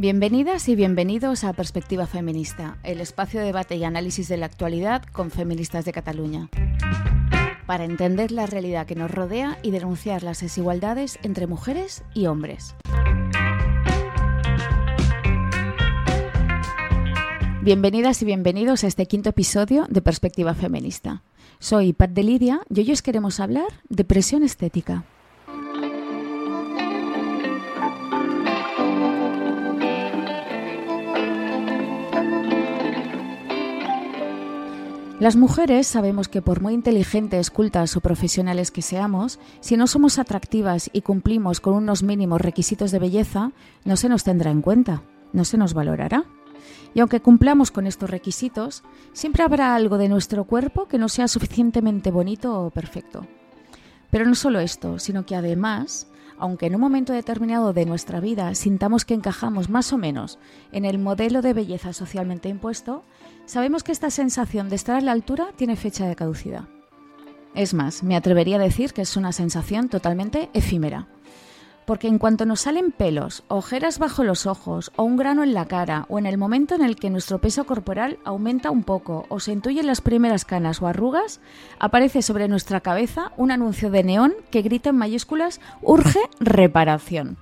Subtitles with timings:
[0.00, 5.02] Bienvenidas y bienvenidos a Perspectiva Feminista, el espacio de debate y análisis de la actualidad
[5.02, 6.48] con feministas de Cataluña.
[7.66, 12.74] Para entender la realidad que nos rodea y denunciar las desigualdades entre mujeres y hombres.
[17.60, 21.22] Bienvenidas y bienvenidos a este quinto episodio de Perspectiva Feminista.
[21.58, 25.04] Soy Pat de Lidia y hoy os queremos hablar de presión estética.
[35.20, 40.18] Las mujeres sabemos que por muy inteligentes, cultas o profesionales que seamos, si no somos
[40.18, 43.52] atractivas y cumplimos con unos mínimos requisitos de belleza,
[43.84, 45.02] no se nos tendrá en cuenta,
[45.34, 46.24] no se nos valorará.
[46.94, 51.28] Y aunque cumplamos con estos requisitos, siempre habrá algo de nuestro cuerpo que no sea
[51.28, 53.26] suficientemente bonito o perfecto.
[54.10, 58.54] Pero no solo esto, sino que además, aunque en un momento determinado de nuestra vida
[58.54, 60.38] sintamos que encajamos más o menos
[60.72, 63.04] en el modelo de belleza socialmente impuesto,
[63.46, 66.68] sabemos que esta sensación de estar a la altura tiene fecha de caducidad.
[67.54, 71.08] Es más, me atrevería a decir que es una sensación totalmente efímera
[71.90, 75.64] porque en cuanto nos salen pelos, ojeras bajo los ojos o un grano en la
[75.64, 79.40] cara, o en el momento en el que nuestro peso corporal aumenta un poco o
[79.40, 81.40] se intuyen las primeras canas o arrugas,
[81.80, 87.36] aparece sobre nuestra cabeza un anuncio de neón que grita en mayúsculas Urge reparación.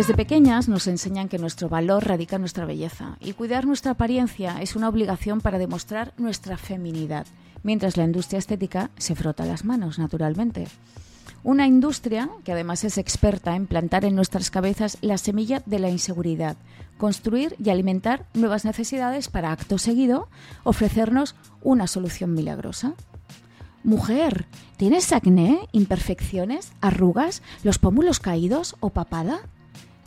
[0.00, 4.62] Desde pequeñas nos enseñan que nuestro valor radica en nuestra belleza y cuidar nuestra apariencia
[4.62, 7.26] es una obligación para demostrar nuestra feminidad
[7.62, 10.68] mientras la industria estética se frota las manos, naturalmente.
[11.44, 15.90] Una industria que además es experta en plantar en nuestras cabezas la semilla de la
[15.90, 16.56] inseguridad,
[16.96, 20.30] construir y alimentar nuevas necesidades para acto seguido
[20.64, 22.94] ofrecernos una solución milagrosa.
[23.84, 24.46] Mujer,
[24.78, 29.42] ¿tienes acné, imperfecciones, arrugas, los pómulos caídos o papada?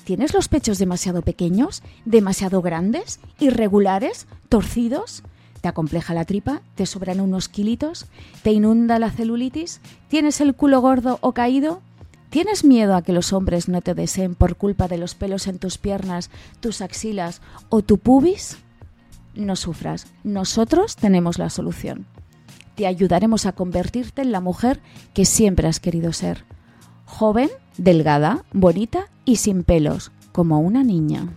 [0.03, 5.23] ¿Tienes los pechos demasiado pequeños, demasiado grandes, irregulares, torcidos?
[5.61, 8.07] te acompleja la tripa, te sobran unos kilitos,
[8.41, 11.81] te inunda la celulitis, tienes el culo gordo o caído,
[12.33, 15.59] ¿Tienes miedo a que los hombres no te deseen por culpa de los pelos en
[15.59, 16.31] tus piernas,
[16.61, 18.57] tus axilas o tu pubis?
[19.35, 22.07] No sufras, nosotros tenemos la solución.
[22.73, 24.79] Te ayudaremos a convertirte en la mujer
[25.13, 26.43] que siempre has querido ser.
[27.15, 31.29] Joven, delgada, bonita y sin pelos, como una niña.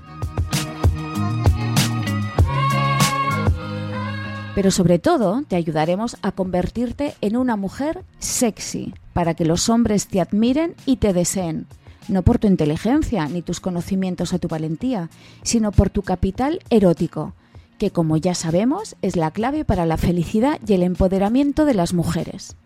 [4.54, 10.08] pero sobre todo te ayudaremos a convertirte en una mujer sexy, para que los hombres
[10.08, 11.66] te admiren y te deseen,
[12.08, 15.10] no por tu inteligencia ni tus conocimientos o tu valentía,
[15.42, 17.34] sino por tu capital erótico,
[17.76, 21.92] que como ya sabemos es la clave para la felicidad y el empoderamiento de las
[21.92, 22.56] mujeres.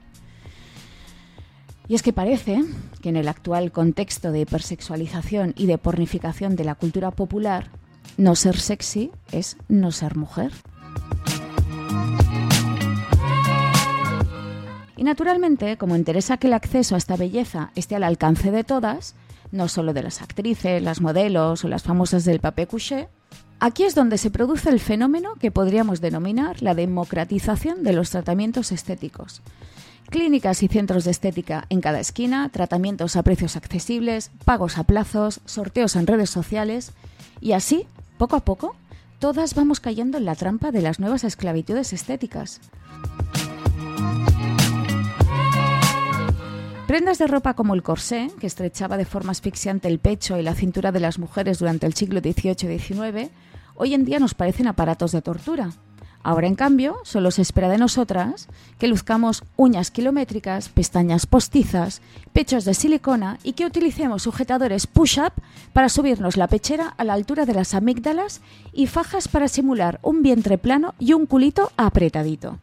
[1.91, 2.62] Y es que parece
[3.03, 7.67] que en el actual contexto de hipersexualización y de pornificación de la cultura popular,
[8.17, 10.53] no ser sexy es no ser mujer.
[14.97, 19.17] Y naturalmente, como interesa que el acceso a esta belleza esté al alcance de todas,
[19.51, 23.09] no solo de las actrices, las modelos o las famosas del papé couché,
[23.59, 28.71] aquí es donde se produce el fenómeno que podríamos denominar la democratización de los tratamientos
[28.71, 29.43] estéticos.
[30.10, 35.41] Clínicas y centros de estética en cada esquina, tratamientos a precios accesibles, pagos a plazos,
[35.44, 36.93] sorteos en redes sociales
[37.41, 37.87] y así,
[38.19, 38.75] poco a poco,
[39.21, 42.60] todas vamos cayendo en la trampa de las nuevas esclavitudes estéticas.
[46.88, 50.56] Prendas de ropa como el corsé, que estrechaba de forma asfixiante el pecho y la
[50.56, 53.31] cintura de las mujeres durante el siglo XVIII y XIX,
[53.77, 55.71] hoy en día nos parecen aparatos de tortura.
[56.23, 58.49] Ahora, en cambio, solo se espera de nosotras
[58.79, 65.33] que luzcamos uñas kilométricas, pestañas postizas, pechos de silicona y que utilicemos sujetadores push-up
[65.73, 68.43] para subirnos la pechera a la altura de las amígdalas
[68.73, 72.59] y fajas para simular un vientre plano y un culito apretadito.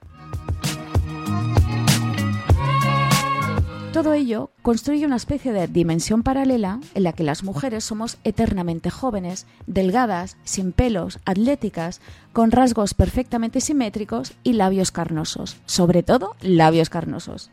[3.97, 8.91] Todo ello construye una especie de dimensión paralela en la que las mujeres somos eternamente
[8.91, 11.99] jóvenes, delgadas, sin pelos, atléticas,
[12.31, 17.49] con rasgos perfectamente simétricos y labios carnosos, sobre todo labios carnosos.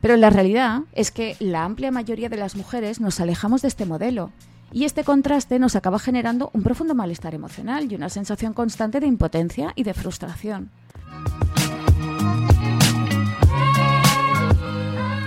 [0.00, 3.84] Pero la realidad es que la amplia mayoría de las mujeres nos alejamos de este
[3.84, 4.30] modelo
[4.70, 9.08] y este contraste nos acaba generando un profundo malestar emocional y una sensación constante de
[9.08, 10.70] impotencia y de frustración.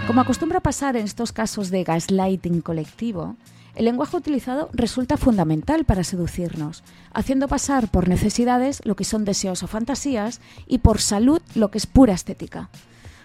[0.07, 3.36] Como acostumbra pasar en estos casos de gaslighting colectivo,
[3.74, 9.63] el lenguaje utilizado resulta fundamental para seducirnos, haciendo pasar por necesidades lo que son deseos
[9.63, 12.69] o fantasías y por salud lo que es pura estética.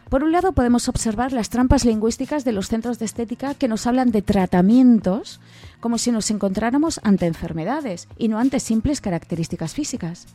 [0.08, 3.86] Por un lado podemos observar las trampas lingüísticas de los centros de estética que nos
[3.86, 5.38] hablan de tratamientos
[5.80, 10.26] como si nos encontráramos ante enfermedades y no ante simples características físicas.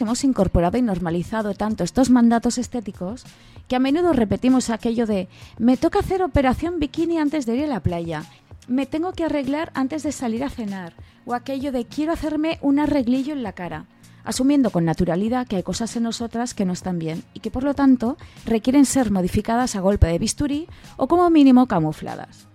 [0.00, 3.24] Hemos incorporado y normalizado tanto estos mandatos estéticos
[3.66, 5.28] que a menudo repetimos aquello de
[5.58, 8.24] me toca hacer operación bikini antes de ir a la playa,
[8.68, 10.94] me tengo que arreglar antes de salir a cenar.
[11.24, 13.86] O aquello de quiero hacerme un arreglillo en la cara.
[14.24, 17.64] Asumiendo con naturalidad que hay cosas en nosotras que no están bien y que por
[17.64, 22.48] lo tanto requieren ser modificadas a golpe de bisturí o como mínimo camufladas.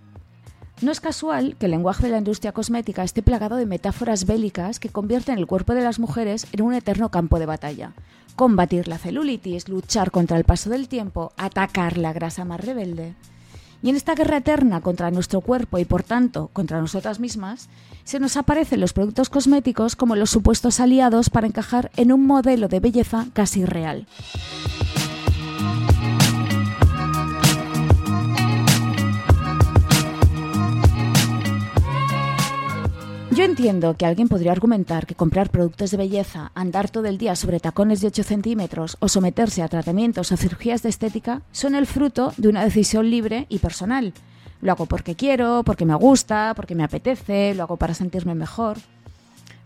[0.84, 4.78] No es casual que el lenguaje de la industria cosmética esté plagado de metáforas bélicas
[4.78, 7.92] que convierten el cuerpo de las mujeres en un eterno campo de batalla.
[8.36, 13.14] Combatir la celulitis, luchar contra el paso del tiempo, atacar la grasa más rebelde.
[13.82, 17.70] Y en esta guerra eterna contra nuestro cuerpo y por tanto contra nosotras mismas,
[18.04, 22.68] se nos aparecen los productos cosméticos como los supuestos aliados para encajar en un modelo
[22.68, 24.06] de belleza casi real.
[33.34, 37.34] Yo entiendo que alguien podría argumentar que comprar productos de belleza, andar todo el día
[37.34, 41.88] sobre tacones de 8 centímetros o someterse a tratamientos o cirugías de estética son el
[41.88, 44.12] fruto de una decisión libre y personal.
[44.60, 48.78] Lo hago porque quiero, porque me gusta, porque me apetece, lo hago para sentirme mejor.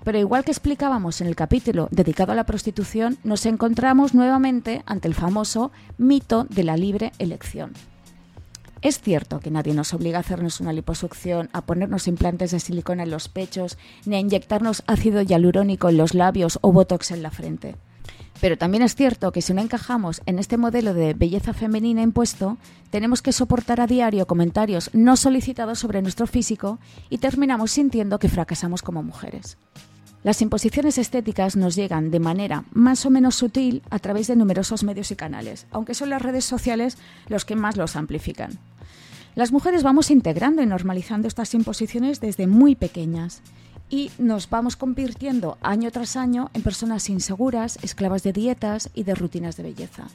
[0.02, 5.08] Pero igual que explicábamos en el capítulo dedicado a la prostitución, nos encontramos nuevamente ante
[5.08, 7.74] el famoso mito de la libre elección.
[8.80, 13.02] Es cierto que nadie nos obliga a hacernos una liposucción, a ponernos implantes de silicona
[13.02, 13.76] en los pechos,
[14.06, 17.76] ni a inyectarnos ácido hialurónico en los labios o botox en la frente.
[18.40, 22.56] Pero también es cierto que si no encajamos en este modelo de belleza femenina impuesto,
[22.90, 26.78] tenemos que soportar a diario comentarios no solicitados sobre nuestro físico
[27.10, 29.58] y terminamos sintiendo que fracasamos como mujeres.
[30.28, 34.84] Las imposiciones estéticas nos llegan de manera más o menos sutil a través de numerosos
[34.84, 36.98] medios y canales, aunque son las redes sociales
[37.28, 38.50] los que más los amplifican.
[39.34, 43.40] Las mujeres vamos integrando y normalizando estas imposiciones desde muy pequeñas
[43.88, 49.14] y nos vamos convirtiendo año tras año en personas inseguras, esclavas de dietas y de
[49.14, 50.08] rutinas de belleza.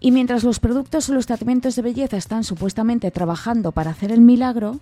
[0.00, 4.22] Y mientras los productos o los tratamientos de belleza están supuestamente trabajando para hacer el
[4.22, 4.80] milagro,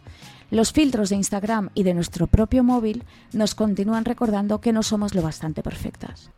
[0.50, 5.14] los filtros de Instagram y de nuestro propio móvil nos continúan recordando que no somos
[5.14, 6.30] lo bastante perfectas.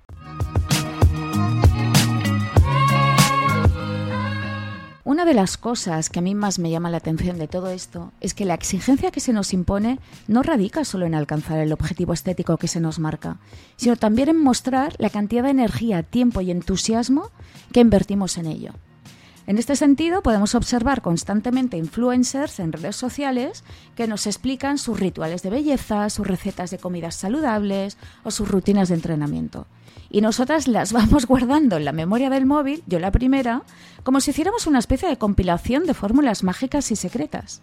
[5.06, 8.12] Una de las cosas que a mí más me llama la atención de todo esto
[8.20, 12.12] es que la exigencia que se nos impone no radica solo en alcanzar el objetivo
[12.12, 13.38] estético que se nos marca,
[13.76, 17.30] sino también en mostrar la cantidad de energía, tiempo y entusiasmo
[17.72, 18.72] que invertimos en ello.
[19.46, 23.62] En este sentido, podemos observar constantemente influencers en redes sociales
[23.94, 28.88] que nos explican sus rituales de belleza, sus recetas de comidas saludables o sus rutinas
[28.88, 29.68] de entrenamiento.
[30.10, 33.62] Y nosotras las vamos guardando en la memoria del móvil, yo la primera,
[34.02, 37.62] como si hiciéramos una especie de compilación de fórmulas mágicas y secretas.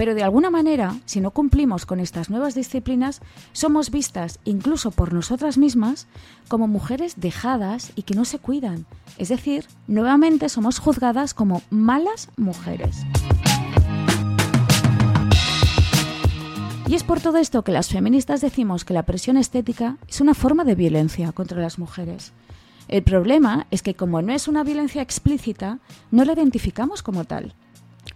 [0.00, 3.20] Pero de alguna manera, si no cumplimos con estas nuevas disciplinas,
[3.52, 6.06] somos vistas, incluso por nosotras mismas,
[6.48, 8.86] como mujeres dejadas y que no se cuidan.
[9.18, 13.04] Es decir, nuevamente somos juzgadas como malas mujeres.
[16.88, 20.32] Y es por todo esto que las feministas decimos que la presión estética es una
[20.32, 22.32] forma de violencia contra las mujeres.
[22.88, 25.78] El problema es que como no es una violencia explícita,
[26.10, 27.54] no la identificamos como tal.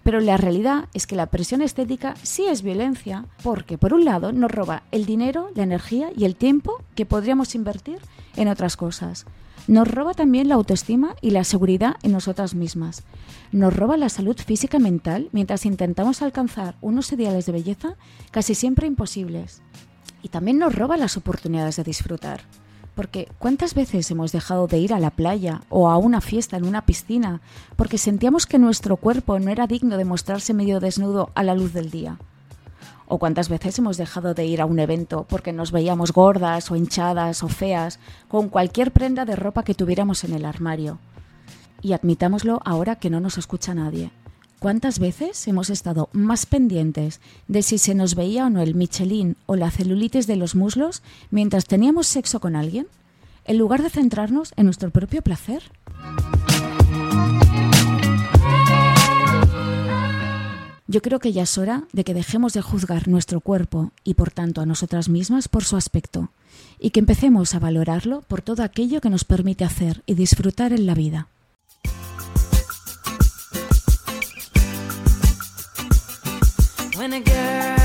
[0.03, 4.33] Pero la realidad es que la presión estética sí es violencia porque, por un lado,
[4.33, 7.99] nos roba el dinero, la energía y el tiempo que podríamos invertir
[8.37, 9.27] en otras cosas.
[9.67, 13.03] Nos roba también la autoestima y la seguridad en nosotras mismas.
[13.51, 17.97] Nos roba la salud física y mental mientras intentamos alcanzar unos ideales de belleza
[18.31, 19.63] casi siempre imposibles.
[20.23, 22.43] Y también nos roba las oportunidades de disfrutar.
[22.95, 26.65] Porque ¿cuántas veces hemos dejado de ir a la playa o a una fiesta en
[26.65, 27.41] una piscina
[27.77, 31.73] porque sentíamos que nuestro cuerpo no era digno de mostrarse medio desnudo a la luz
[31.73, 32.19] del día?
[33.07, 36.77] ¿O cuántas veces hemos dejado de ir a un evento porque nos veíamos gordas o
[36.77, 37.99] hinchadas o feas
[38.29, 40.99] con cualquier prenda de ropa que tuviéramos en el armario?
[41.83, 44.11] Y admitámoslo ahora que no nos escucha nadie.
[44.65, 49.37] ¿Cuántas veces hemos estado más pendientes de si se nos veía o no el Michelin
[49.45, 52.87] o la celulitis de los muslos mientras teníamos sexo con alguien,
[53.45, 55.65] en lugar de centrarnos en nuestro propio placer?
[60.87, 64.31] Yo creo que ya es hora de que dejemos de juzgar nuestro cuerpo y por
[64.31, 66.31] tanto a nosotras mismas por su aspecto
[66.79, 70.87] y que empecemos a valorarlo por todo aquello que nos permite hacer y disfrutar en
[70.87, 71.29] la vida.
[77.05, 77.84] When a girl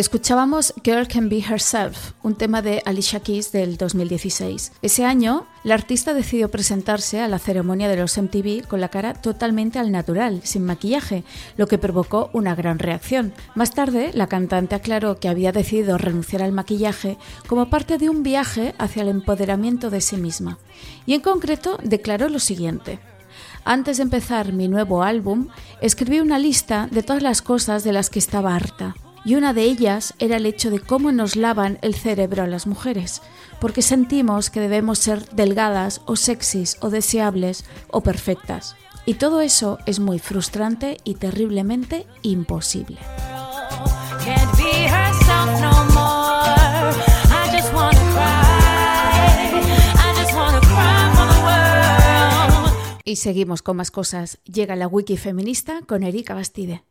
[0.00, 4.72] Escuchábamos Girl Can Be Herself, un tema de Alicia Keys del 2016.
[4.80, 9.12] Ese año, la artista decidió presentarse a la ceremonia de los MTV con la cara
[9.12, 11.22] totalmente al natural, sin maquillaje,
[11.58, 13.34] lo que provocó una gran reacción.
[13.54, 18.22] Más tarde, la cantante aclaró que había decidido renunciar al maquillaje como parte de un
[18.22, 20.56] viaje hacia el empoderamiento de sí misma.
[21.04, 23.00] Y en concreto declaró lo siguiente.
[23.66, 25.48] Antes de empezar mi nuevo álbum,
[25.82, 29.62] escribí una lista de todas las cosas de las que estaba harta y una de
[29.62, 33.22] ellas era el hecho de cómo nos lavan el cerebro a las mujeres,
[33.60, 38.76] porque sentimos que debemos ser delgadas o sexys o deseables o perfectas.
[39.06, 42.98] Y todo eso es muy frustrante y terriblemente imposible.
[53.04, 54.38] Y seguimos con más cosas.
[54.44, 56.84] Llega la wiki feminista con Erika Bastide.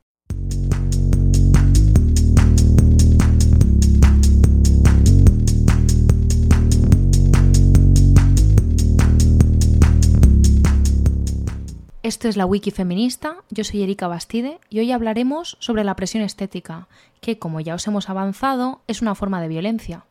[12.09, 16.23] Esto es la Wiki Feminista, yo soy Erika Bastide y hoy hablaremos sobre la presión
[16.23, 16.87] estética,
[17.21, 20.05] que, como ya os hemos avanzado, es una forma de violencia.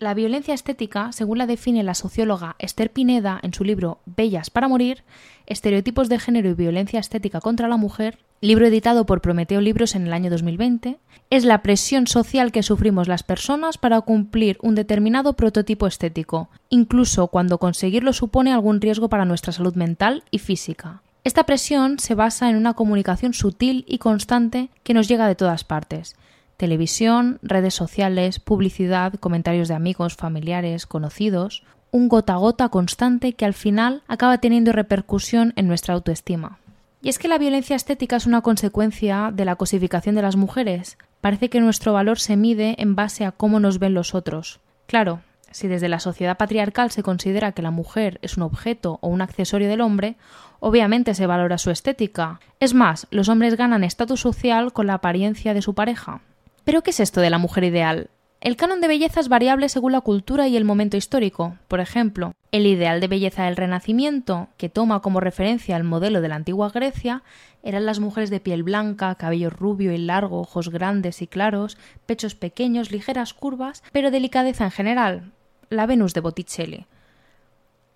[0.00, 4.66] La violencia estética, según la define la socióloga Esther Pineda en su libro Bellas para
[4.66, 5.04] morir,
[5.46, 10.06] Estereotipos de género y violencia estética contra la mujer, libro editado por Prometeo Libros en
[10.06, 10.98] el año 2020,
[11.30, 17.28] es la presión social que sufrimos las personas para cumplir un determinado prototipo estético, incluso
[17.28, 21.02] cuando conseguirlo supone algún riesgo para nuestra salud mental y física.
[21.22, 25.62] Esta presión se basa en una comunicación sutil y constante que nos llega de todas
[25.62, 26.16] partes.
[26.64, 33.44] Televisión, redes sociales, publicidad, comentarios de amigos, familiares, conocidos, un gota a gota constante que
[33.44, 36.56] al final acaba teniendo repercusión en nuestra autoestima.
[37.02, 40.96] Y es que la violencia estética es una consecuencia de la cosificación de las mujeres.
[41.20, 44.60] Parece que nuestro valor se mide en base a cómo nos ven los otros.
[44.86, 49.08] Claro, si desde la sociedad patriarcal se considera que la mujer es un objeto o
[49.08, 50.16] un accesorio del hombre,
[50.60, 52.40] obviamente se valora su estética.
[52.58, 56.22] Es más, los hombres ganan estatus social con la apariencia de su pareja.
[56.64, 58.08] ¿Pero qué es esto de la mujer ideal?
[58.40, 61.56] El canon de belleza es variable según la cultura y el momento histórico.
[61.68, 66.28] Por ejemplo, el ideal de belleza del Renacimiento, que toma como referencia el modelo de
[66.28, 67.22] la antigua Grecia,
[67.62, 72.34] eran las mujeres de piel blanca, cabello rubio y largo, ojos grandes y claros, pechos
[72.34, 75.32] pequeños, ligeras curvas, pero delicadeza en general,
[75.70, 76.86] la Venus de Botticelli.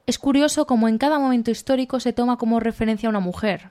[0.07, 3.71] Es curioso cómo en cada momento histórico se toma como referencia a una mujer,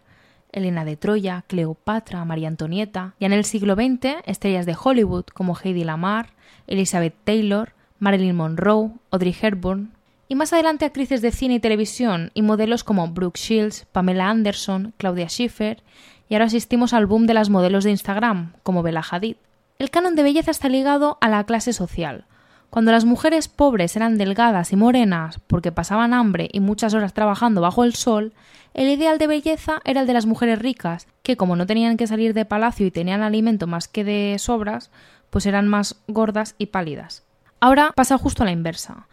[0.52, 5.56] Elena de Troya, Cleopatra, María Antonieta, y en el siglo XX estrellas de Hollywood como
[5.56, 6.30] Heidi Lamar,
[6.68, 9.92] Elizabeth Taylor, Marilyn Monroe, Audrey Hepburn,
[10.30, 14.94] y más adelante actrices de cine y televisión y modelos como Brooke Shields, Pamela Anderson,
[14.98, 15.82] Claudia Schiffer,
[16.30, 19.38] y ahora asistimos al boom de las modelos de Instagram, como Bella Hadid.
[19.80, 22.26] El canon de belleza está ligado a la clase social.
[22.70, 27.62] Cuando las mujeres pobres eran delgadas y morenas porque pasaban hambre y muchas horas trabajando
[27.62, 28.34] bajo el sol,
[28.74, 32.08] el ideal de belleza era el de las mujeres ricas, que como no tenían que
[32.08, 34.92] salir de palacio y tenían alimento más que de sobras,
[35.30, 37.24] pues eran más gordas y pálidas.
[37.60, 39.08] Ahora pasa justo a la inversa.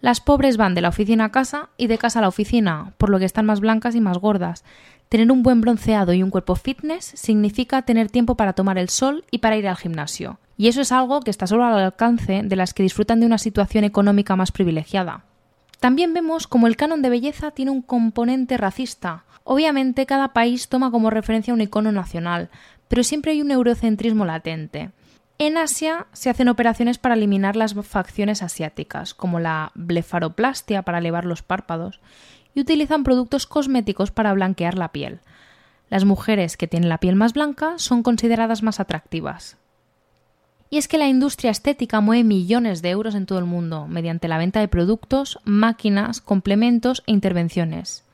[0.00, 3.10] Las pobres van de la oficina a casa y de casa a la oficina, por
[3.10, 4.64] lo que están más blancas y más gordas.
[5.10, 9.24] Tener un buen bronceado y un cuerpo fitness significa tener tiempo para tomar el sol
[9.32, 10.38] y para ir al gimnasio.
[10.56, 13.38] Y eso es algo que está solo al alcance de las que disfrutan de una
[13.38, 15.24] situación económica más privilegiada.
[15.80, 19.24] También vemos como el canon de belleza tiene un componente racista.
[19.42, 22.48] Obviamente cada país toma como referencia un icono nacional,
[22.86, 24.92] pero siempre hay un eurocentrismo latente.
[25.38, 31.24] En Asia se hacen operaciones para eliminar las facciones asiáticas, como la blefaroplastia para elevar
[31.24, 31.98] los párpados,
[32.54, 35.20] y utilizan productos cosméticos para blanquear la piel.
[35.88, 39.56] Las mujeres que tienen la piel más blanca son consideradas más atractivas.
[40.70, 44.28] Y es que la industria estética mueve millones de euros en todo el mundo mediante
[44.28, 48.04] la venta de productos, máquinas, complementos e intervenciones.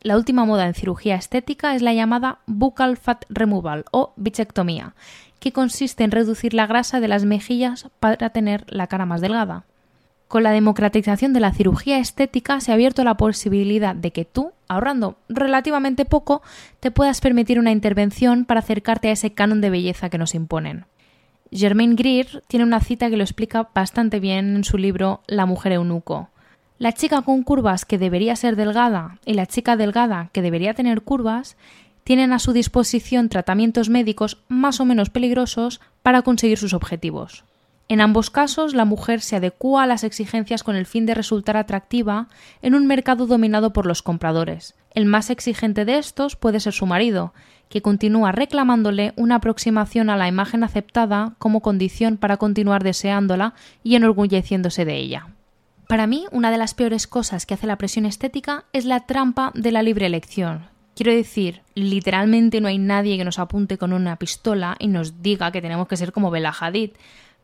[0.00, 4.94] La última moda en cirugía estética es la llamada buccal fat removal o bichectomía,
[5.40, 9.64] que consiste en reducir la grasa de las mejillas para tener la cara más delgada.
[10.30, 14.52] Con la democratización de la cirugía estética se ha abierto la posibilidad de que tú,
[14.68, 16.40] ahorrando relativamente poco,
[16.78, 20.84] te puedas permitir una intervención para acercarte a ese canon de belleza que nos imponen.
[21.50, 25.72] Germaine Greer tiene una cita que lo explica bastante bien en su libro La mujer
[25.72, 26.28] eunuco.
[26.78, 31.02] La chica con curvas que debería ser delgada y la chica delgada que debería tener
[31.02, 31.56] curvas
[32.04, 37.42] tienen a su disposición tratamientos médicos más o menos peligrosos para conseguir sus objetivos.
[37.90, 41.56] En ambos casos, la mujer se adecúa a las exigencias con el fin de resultar
[41.56, 42.28] atractiva
[42.62, 46.86] en un mercado dominado por los compradores, El más exigente de estos puede ser su
[46.86, 47.34] marido,
[47.68, 53.96] que continúa reclamándole una aproximación a la imagen aceptada como condición para continuar deseándola y
[53.96, 55.26] enorgulleciéndose de ella.
[55.88, 59.50] Para mí, una de las peores cosas que hace la presión estética es la trampa
[59.56, 60.68] de la libre elección.
[60.94, 65.50] Quiero decir, literalmente no hay nadie que nos apunte con una pistola y nos diga
[65.50, 66.90] que tenemos que ser como Bella Hadid,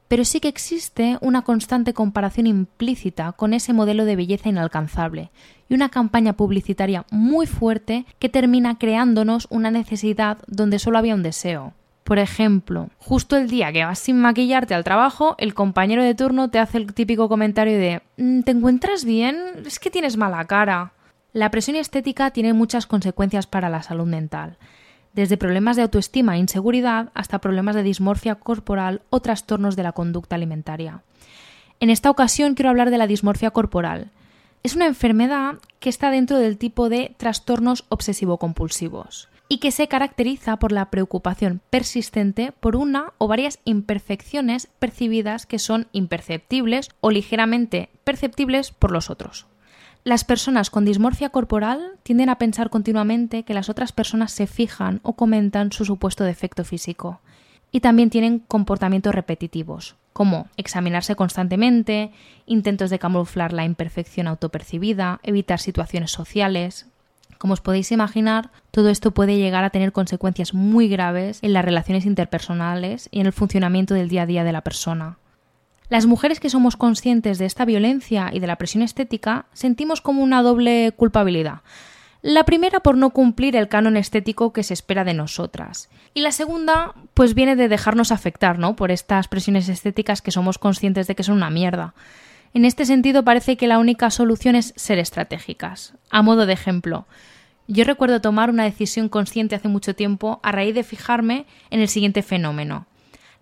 [0.08, 5.30] pero sí que existe una constante comparación implícita con ese modelo de belleza inalcanzable
[5.68, 11.22] y una campaña publicitaria muy fuerte que termina creándonos una necesidad donde solo había un
[11.22, 11.72] deseo.
[12.04, 16.50] Por ejemplo, justo el día que vas sin maquillarte al trabajo, el compañero de turno
[16.50, 19.36] te hace el típico comentario de mm, ¿Te encuentras bien?
[19.66, 20.92] Es que tienes mala cara.
[21.32, 24.56] La presión estética tiene muchas consecuencias para la salud mental
[25.16, 29.92] desde problemas de autoestima e inseguridad hasta problemas de dismorfia corporal o trastornos de la
[29.92, 31.02] conducta alimentaria.
[31.80, 34.10] En esta ocasión quiero hablar de la dismorfia corporal.
[34.62, 40.58] Es una enfermedad que está dentro del tipo de trastornos obsesivo-compulsivos y que se caracteriza
[40.58, 47.88] por la preocupación persistente por una o varias imperfecciones percibidas que son imperceptibles o ligeramente
[48.04, 49.46] perceptibles por los otros.
[50.06, 55.00] Las personas con dismorfia corporal tienden a pensar continuamente que las otras personas se fijan
[55.02, 57.18] o comentan su supuesto defecto físico.
[57.72, 62.12] Y también tienen comportamientos repetitivos, como examinarse constantemente,
[62.46, 66.86] intentos de camuflar la imperfección autopercibida, evitar situaciones sociales.
[67.38, 71.64] Como os podéis imaginar, todo esto puede llegar a tener consecuencias muy graves en las
[71.64, 75.18] relaciones interpersonales y en el funcionamiento del día a día de la persona.
[75.88, 80.22] Las mujeres que somos conscientes de esta violencia y de la presión estética sentimos como
[80.22, 81.60] una doble culpabilidad.
[82.22, 85.88] La primera por no cumplir el canon estético que se espera de nosotras.
[86.12, 88.74] Y la segunda, pues viene de dejarnos afectar, ¿no?
[88.74, 91.94] Por estas presiones estéticas que somos conscientes de que son una mierda.
[92.52, 95.94] En este sentido parece que la única solución es ser estratégicas.
[96.10, 97.06] A modo de ejemplo,
[97.68, 101.88] yo recuerdo tomar una decisión consciente hace mucho tiempo a raíz de fijarme en el
[101.88, 102.86] siguiente fenómeno.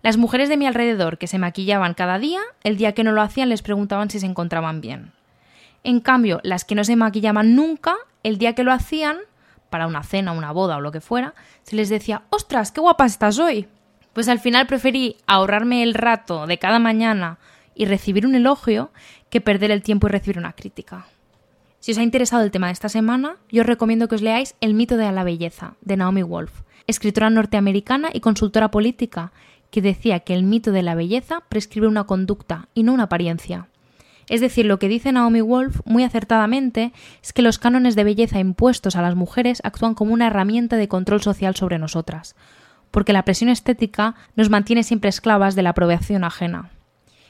[0.05, 3.23] Las mujeres de mi alrededor que se maquillaban cada día, el día que no lo
[3.23, 5.13] hacían les preguntaban si se encontraban bien.
[5.83, 9.17] En cambio, las que no se maquillaban nunca, el día que lo hacían,
[9.71, 13.07] para una cena, una boda o lo que fuera, se les decía, ostras, qué guapa
[13.07, 13.67] estás hoy.
[14.13, 17.39] Pues al final preferí ahorrarme el rato de cada mañana
[17.73, 18.91] y recibir un elogio
[19.31, 21.07] que perder el tiempo y recibir una crítica.
[21.79, 24.53] Si os ha interesado el tema de esta semana, yo os recomiendo que os leáis
[24.61, 29.31] El mito de la belleza, de Naomi Wolf, escritora norteamericana y consultora política,
[29.75, 33.67] que decía que el mito de la belleza prescribe una conducta y no una apariencia.
[34.29, 38.39] Es decir, lo que dice Naomi Wolf muy acertadamente es que los cánones de belleza
[38.39, 42.37] impuestos a las mujeres actúan como una herramienta de control social sobre nosotras,
[42.89, 46.69] porque la presión estética nos mantiene siempre esclavas de la aprobación ajena.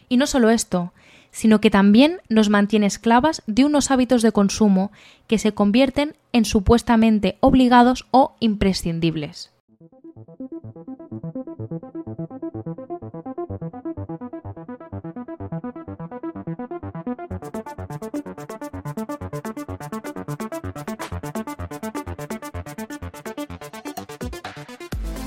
[0.08, 0.93] Y no solo esto,
[1.31, 4.91] sino que también nos mantiene esclavas de unos hábitos de consumo
[5.25, 9.51] que se convierten en supuestamente obligados o imprescindibles.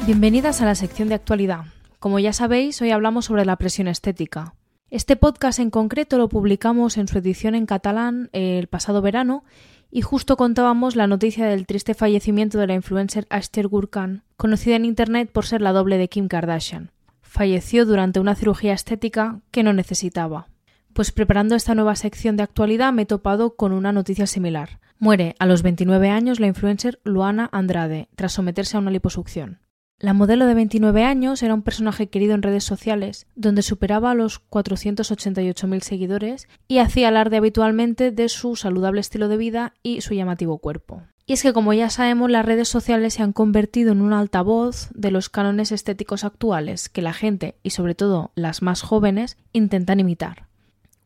[0.07, 1.67] Bienvenidas a la sección de actualidad.
[1.99, 4.55] Como ya sabéis, hoy hablamos sobre la presión estética.
[4.91, 9.45] Este podcast en concreto lo publicamos en su edición en catalán el pasado verano
[9.91, 14.85] y justo contábamos la noticia del triste fallecimiento de la influencer Esther Gurkan, conocida en
[14.85, 16.91] Internet por ser la doble de Kim Kardashian.
[17.21, 20.49] Falleció durante una cirugía estética que no necesitaba.
[20.99, 24.81] Pues preparando esta nueva sección de actualidad me he topado con una noticia similar.
[24.99, 29.61] Muere a los 29 años la influencer Luana Andrade tras someterse a una liposucción.
[30.01, 34.45] La modelo de 29 años era un personaje querido en redes sociales, donde superaba los
[34.51, 40.59] 488.000 seguidores y hacía alarde habitualmente de su saludable estilo de vida y su llamativo
[40.59, 41.05] cuerpo.
[41.27, 44.91] Y es que, como ya sabemos, las redes sociales se han convertido en un altavoz
[44.95, 50.01] de los cánones estéticos actuales que la gente, y sobre todo las más jóvenes, intentan
[50.01, 50.48] imitar.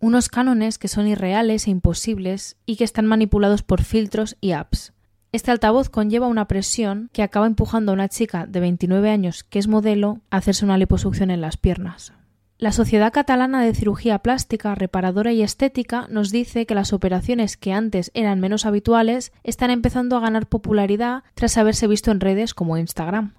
[0.02, 4.92] Unos cánones que son irreales e imposibles y que están manipulados por filtros y apps.
[5.30, 9.60] Este altavoz conlleva una presión que acaba empujando a una chica de 29 años que
[9.60, 12.14] es modelo a hacerse una liposucción en las piernas.
[12.58, 17.72] La Sociedad Catalana de Cirugía Plástica, Reparadora y Estética nos dice que las operaciones que
[17.72, 22.76] antes eran menos habituales están empezando a ganar popularidad tras haberse visto en redes como
[22.76, 23.34] Instagram.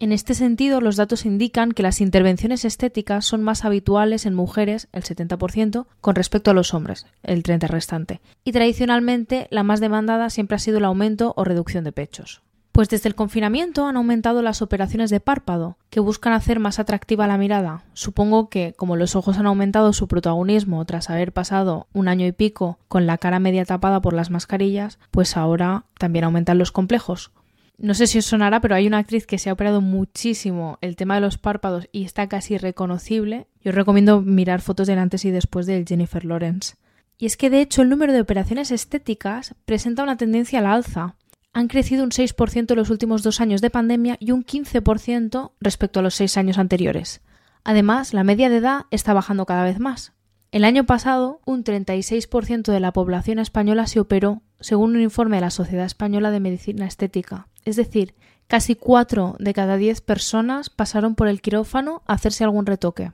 [0.00, 4.86] En este sentido, los datos indican que las intervenciones estéticas son más habituales en mujeres,
[4.92, 8.20] el 70%, con respecto a los hombres, el 30% restante.
[8.44, 12.42] Y tradicionalmente, la más demandada siempre ha sido el aumento o reducción de pechos.
[12.70, 17.26] Pues desde el confinamiento han aumentado las operaciones de párpado, que buscan hacer más atractiva
[17.26, 17.82] la mirada.
[17.92, 22.30] Supongo que, como los ojos han aumentado su protagonismo tras haber pasado un año y
[22.30, 27.32] pico con la cara media tapada por las mascarillas, pues ahora también aumentan los complejos.
[27.78, 30.96] No sé si os sonará, pero hay una actriz que se ha operado muchísimo el
[30.96, 33.46] tema de los párpados y está casi reconocible.
[33.62, 36.74] Yo os recomiendo mirar fotos del antes y después de Jennifer Lawrence.
[37.18, 40.74] Y es que de hecho el número de operaciones estéticas presenta una tendencia a la
[40.74, 41.14] alza
[41.52, 46.00] han crecido un 6% en los últimos dos años de pandemia y un 15% respecto
[46.00, 47.20] a los seis años anteriores.
[47.64, 50.12] Además, la media de edad está bajando cada vez más.
[50.50, 55.42] El año pasado, un 36% de la población española se operó, según un informe de
[55.42, 57.48] la Sociedad Española de Medicina Estética.
[57.66, 58.14] Es decir,
[58.46, 63.12] casi 4 de cada 10 personas pasaron por el quirófano a hacerse algún retoque.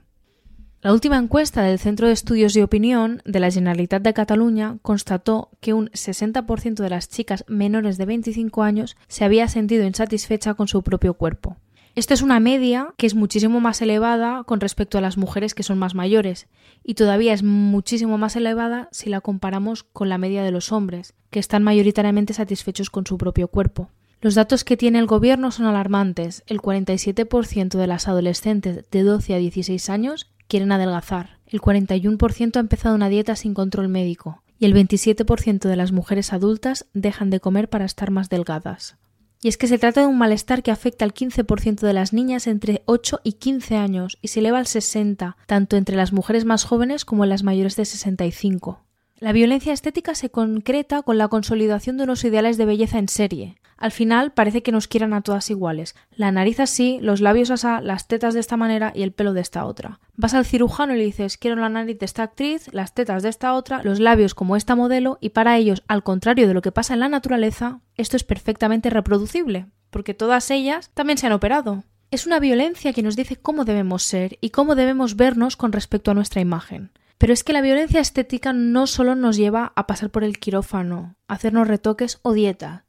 [0.79, 5.49] La última encuesta del Centro de Estudios de Opinión de la Generalitat de Cataluña constató
[5.59, 10.69] que un 60% de las chicas menores de 25 años se había sentido insatisfecha con
[10.69, 11.57] su propio cuerpo.
[11.95, 15.63] Esta es una media que es muchísimo más elevada con respecto a las mujeres que
[15.63, 16.47] son más mayores
[16.83, 21.13] y todavía es muchísimo más elevada si la comparamos con la media de los hombres,
[21.29, 23.89] que están mayoritariamente satisfechos con su propio cuerpo.
[24.19, 26.43] Los datos que tiene el gobierno son alarmantes.
[26.47, 31.37] El 47% de las adolescentes de 12 a 16 años quieren adelgazar.
[31.47, 36.33] El 41% ha empezado una dieta sin control médico y el 27% de las mujeres
[36.33, 38.97] adultas dejan de comer para estar más delgadas.
[39.41, 42.47] Y es que se trata de un malestar que afecta al 15% de las niñas
[42.47, 46.63] entre 8 y 15 años y se eleva al 60, tanto entre las mujeres más
[46.63, 48.84] jóvenes como en las mayores de 65.
[49.17, 53.57] La violencia estética se concreta con la consolidación de unos ideales de belleza en serie,
[53.77, 55.95] al final parece que nos quieran a todas iguales.
[56.15, 59.41] La nariz así, los labios así, las tetas de esta manera y el pelo de
[59.41, 59.99] esta otra.
[60.15, 63.29] Vas al cirujano y le dices quiero la nariz de esta actriz, las tetas de
[63.29, 66.71] esta otra, los labios como esta modelo y para ellos, al contrario de lo que
[66.71, 71.83] pasa en la naturaleza, esto es perfectamente reproducible, porque todas ellas también se han operado.
[72.11, 76.11] Es una violencia que nos dice cómo debemos ser y cómo debemos vernos con respecto
[76.11, 76.91] a nuestra imagen.
[77.17, 81.15] Pero es que la violencia estética no solo nos lleva a pasar por el quirófano,
[81.27, 82.85] hacernos retoques o dieta,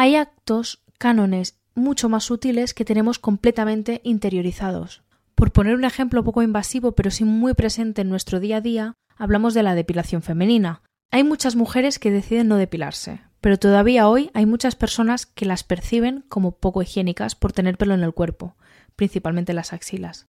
[0.00, 5.02] hay actos, cánones mucho más sutiles que tenemos completamente interiorizados.
[5.34, 8.94] Por poner un ejemplo poco invasivo pero sí muy presente en nuestro día a día,
[9.16, 10.82] hablamos de la depilación femenina.
[11.10, 15.64] Hay muchas mujeres que deciden no depilarse, pero todavía hoy hay muchas personas que las
[15.64, 18.54] perciben como poco higiénicas por tener pelo en el cuerpo,
[18.94, 20.26] principalmente las axilas.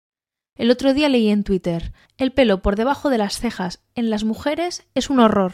[0.58, 4.24] El otro día leí en Twitter, el pelo por debajo de las cejas en las
[4.24, 5.52] mujeres es un horror.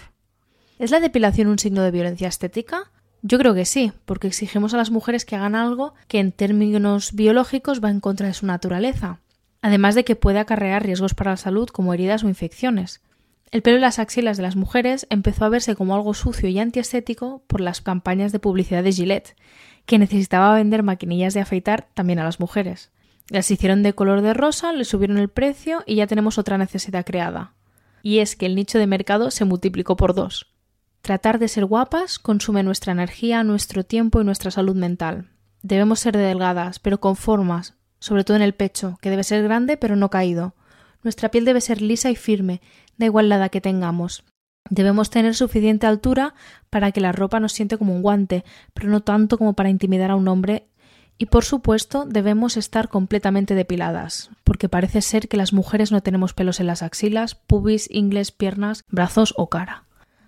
[0.79, 2.91] ¿Es la depilación un signo de violencia estética?
[3.21, 7.13] Yo creo que sí, porque exigimos a las mujeres que hagan algo que en términos
[7.13, 9.21] biológicos va en contra de su naturaleza,
[9.61, 13.03] además de que puede acarrear riesgos para la salud como heridas o infecciones.
[13.51, 16.59] El pelo en las axilas de las mujeres empezó a verse como algo sucio y
[16.59, 19.37] antiestético por las campañas de publicidad de Gillette,
[19.85, 22.91] que necesitaba vender maquinillas de afeitar también a las mujeres.
[23.29, 27.07] Las hicieron de color de rosa, le subieron el precio y ya tenemos otra necesidad
[27.07, 27.55] creada.
[28.03, 30.53] Y es que el nicho de mercado se multiplicó por dos.
[31.01, 35.31] Tratar de ser guapas consume nuestra energía, nuestro tiempo y nuestra salud mental.
[35.63, 39.79] Debemos ser delgadas, pero con formas, sobre todo en el pecho, que debe ser grande
[39.79, 40.55] pero no caído.
[41.03, 42.61] Nuestra piel debe ser lisa y firme,
[42.99, 44.25] da igual la edad que tengamos.
[44.71, 46.35] Debemos tener suficiente altura
[46.71, 50.11] para que la ropa nos siente como un guante, pero no tanto como para intimidar
[50.11, 50.69] a un hombre.
[51.17, 56.35] Y por supuesto debemos estar completamente depiladas, porque parece ser que las mujeres no tenemos
[56.35, 59.85] pelos en las axilas, pubis, ingles, piernas, brazos o cara.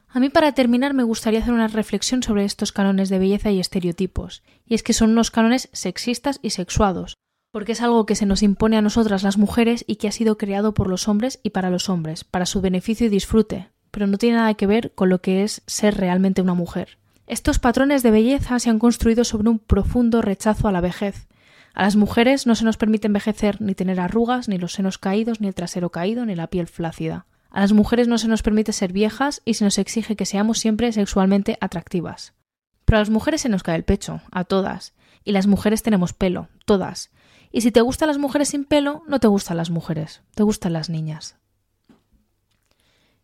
[0.08, 3.60] A mí para terminar me gustaría hacer una reflexión sobre estos cánones de belleza y
[3.60, 7.18] estereotipos, y es que son unos cánones sexistas y sexuados,
[7.50, 10.38] porque es algo que se nos impone a nosotras las mujeres y que ha sido
[10.38, 14.18] creado por los hombres y para los hombres, para su beneficio y disfrute, pero no
[14.18, 16.98] tiene nada que ver con lo que es ser realmente una mujer.
[17.26, 21.26] Estos patrones de belleza se han construido sobre un profundo rechazo a la vejez.
[21.74, 25.40] A las mujeres no se nos permite envejecer ni tener arrugas, ni los senos caídos,
[25.40, 27.26] ni el trasero caído, ni la piel flácida.
[27.50, 30.60] A las mujeres no se nos permite ser viejas y se nos exige que seamos
[30.60, 32.32] siempre sexualmente atractivas.
[32.84, 34.94] Pero a las mujeres se nos cae el pecho, a todas.
[35.24, 37.10] Y las mujeres tenemos pelo, todas.
[37.50, 40.72] Y si te gustan las mujeres sin pelo, no te gustan las mujeres, te gustan
[40.72, 41.36] las niñas.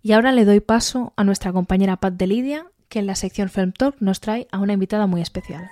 [0.03, 3.49] Y ahora le doy paso a nuestra compañera Pat de Lidia, que en la sección
[3.49, 5.71] Film Talk nos trae a una invitada muy especial.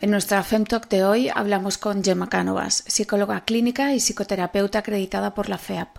[0.00, 5.50] En nuestra FemTalk de hoy hablamos con Gemma Cánovas, psicóloga clínica y psicoterapeuta acreditada por
[5.50, 5.98] la FEAP,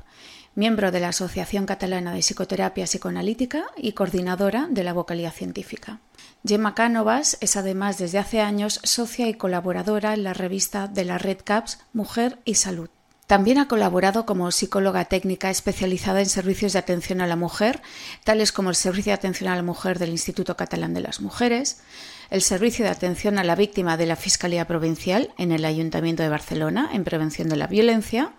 [0.56, 6.00] miembro de la Asociación Catalana de Psicoterapia Psicoanalítica y coordinadora de la vocalía científica.
[6.48, 11.18] Gemma Cánovas es además desde hace años socia y colaboradora en la revista de la
[11.18, 12.90] Red Caps Mujer y Salud.
[13.26, 17.82] También ha colaborado como psicóloga técnica especializada en servicios de atención a la mujer,
[18.24, 21.82] tales como el Servicio de Atención a la Mujer del Instituto Catalán de las Mujeres,
[22.30, 26.30] el Servicio de Atención a la Víctima de la Fiscalía Provincial en el Ayuntamiento de
[26.30, 28.34] Barcelona en prevención de la violencia,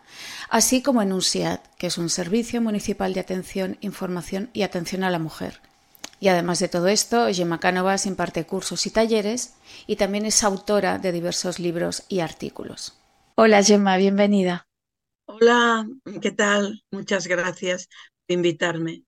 [0.48, 5.10] así como en UNSIAD, que es un Servicio Municipal de Atención, Información y Atención a
[5.10, 5.60] la Mujer.
[6.26, 9.54] Y además de todo esto, Gemma Cánovas imparte cursos y talleres
[9.86, 12.98] y también es autora de diversos libros y artículos.
[13.36, 14.66] Hola Gemma, bienvenida.
[15.26, 15.86] Hola,
[16.20, 16.82] ¿qué tal?
[16.90, 17.86] Muchas gracias
[18.26, 19.04] por invitarme.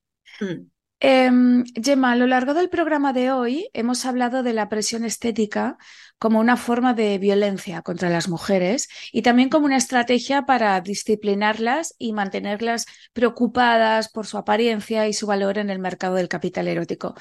[1.01, 5.79] Em, Gemma, a lo largo del programa de hoy hemos hablado de la presión estética
[6.19, 11.95] como una forma de violencia contra las mujeres y también como una estrategia para disciplinarlas
[11.99, 17.15] y mantenerlas preocupadas por su apariencia y su valor en el mercado del capital erótico.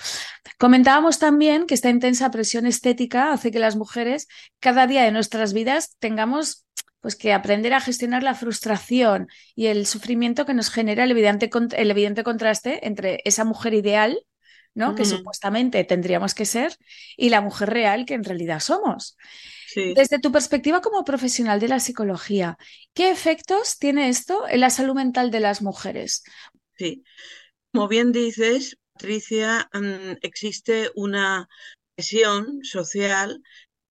[0.57, 4.27] Comentábamos también que esta intensa presión estética hace que las mujeres
[4.59, 6.65] cada día de nuestras vidas tengamos
[7.01, 11.49] pues que aprender a gestionar la frustración y el sufrimiento que nos genera el evidente,
[11.77, 14.19] el evidente contraste entre esa mujer ideal,
[14.73, 14.93] ¿no?
[14.93, 16.77] Que supuestamente tendríamos que ser,
[17.15, 19.17] y la mujer real que en realidad somos.
[19.75, 22.57] Desde tu perspectiva como profesional de la psicología,
[22.93, 26.23] ¿qué efectos tiene esto en la salud mental de las mujeres?
[26.75, 27.03] Sí,
[27.71, 31.47] como bien dices, Patricia, mm, existe una
[31.95, 33.41] presión social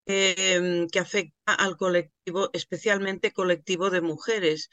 [0.09, 4.71] Em, que afecta al colectivo, especialmente colectivo de mujeres,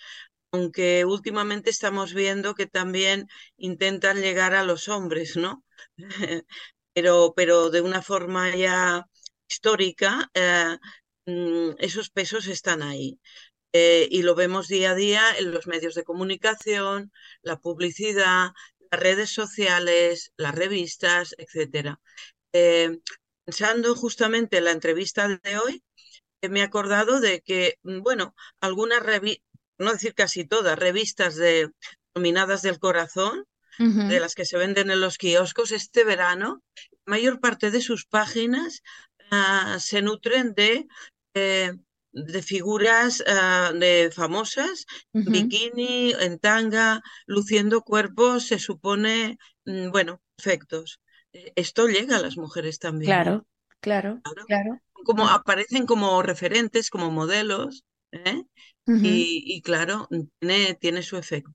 [0.52, 5.66] aunque últimamente estamos viendo que también intentan llegar a los hombres, ¿no?
[6.94, 9.08] pero, pero de una forma ya
[9.50, 10.78] histórica, eh,
[11.26, 13.20] mm, esos pesos están ahí.
[13.74, 18.52] Eh, y lo vemos día a día en los medios de comunicación, la publicidad,
[18.92, 21.98] las redes sociales, las revistas, etc
[23.46, 25.84] pensando justamente en la entrevista de hoy,
[26.50, 29.46] me he acordado de que, mm, bueno, algunas revistas,
[29.78, 31.72] no decir casi todas, revistas de,
[32.14, 33.46] dominadas del corazón,
[33.80, 36.62] de las que se venden en los kioscos este verano,
[37.08, 38.84] mayor parte de sus páginas
[39.32, 40.86] ah, se nutren de,
[41.34, 41.74] eh,
[42.12, 51.00] de figuras ah, de famosas, bikini, en tanga, luciendo cuerpos, se supone, mm, bueno, perfectos.
[51.56, 53.12] Esto llega a las mujeres también.
[53.12, 53.46] Claro,
[53.80, 54.80] claro, claro.
[55.04, 58.44] Como aparecen como referentes, como modelos, ¿eh?
[58.86, 60.08] y, claro,
[60.40, 61.52] tiene, tiene su efecto.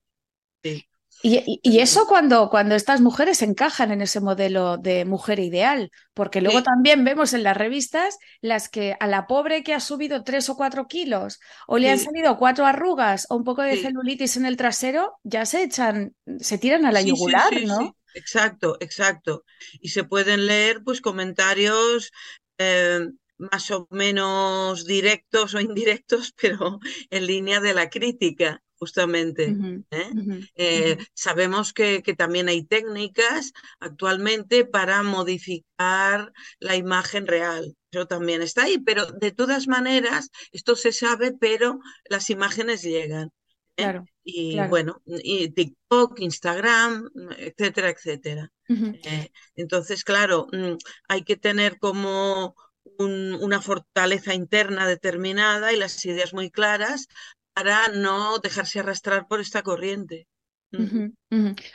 [1.22, 6.62] Y, eso cuando, cuando estas mujeres encajan en ese modelo de mujer ideal, porque luego
[6.62, 10.56] también vemos en las revistas las que a la pobre que ha subido tres o
[10.56, 14.56] cuatro kilos o le han salido cuatro arrugas o un poco de celulitis en el
[14.56, 17.96] trasero, ya se echan, se tiran a la yugular, ¿no?
[18.14, 19.44] Exacto, exacto.
[19.80, 22.12] Y se pueden leer pues comentarios
[22.58, 29.56] eh, más o menos directos o indirectos, pero en línea de la crítica, justamente.
[29.90, 30.10] ¿eh?
[30.54, 37.76] Eh, sabemos que, que, también hay técnicas actualmente para modificar la imagen real.
[37.90, 43.30] Eso también está ahí, pero de todas maneras, esto se sabe, pero las imágenes llegan.
[43.78, 48.52] Claro y bueno, y TikTok, Instagram, etcétera, etcétera.
[48.68, 50.76] Eh, entonces, claro, mm,
[51.08, 52.54] hay que tener como
[52.98, 57.06] una fortaleza interna determinada y las ideas muy claras
[57.54, 60.28] para no dejarse arrastrar por esta corriente.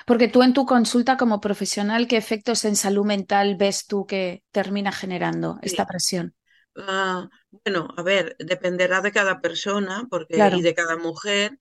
[0.06, 4.44] Porque tú en tu consulta como profesional, ¿qué efectos en salud mental ves tú que
[4.52, 6.36] termina generando esta presión?
[6.76, 7.30] Ah,
[7.63, 11.58] bueno, a ver, dependerá de cada persona porque, y de cada mujer,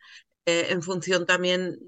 [0.46, 1.78] eh, en función también,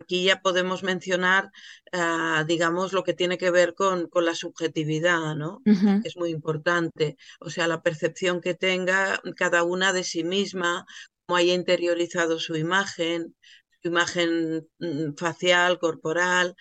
[0.00, 1.50] aquí ya podemos mencionar,
[1.92, 5.62] ah, digamos, lo que tiene que ver con, con la subjetividad, ¿no?
[6.04, 7.16] Es muy importante.
[7.40, 10.86] O sea, la percepción que tenga cada una de sí misma,
[11.26, 13.36] cómo haya interiorizado su imagen,
[13.82, 16.54] su imagen mm, facial, corporal,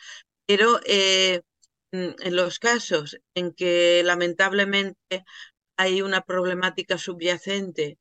[0.45, 1.41] pero eh,
[1.91, 5.25] en los casos en que lamentablemente
[5.77, 7.97] hay una problemática subyacente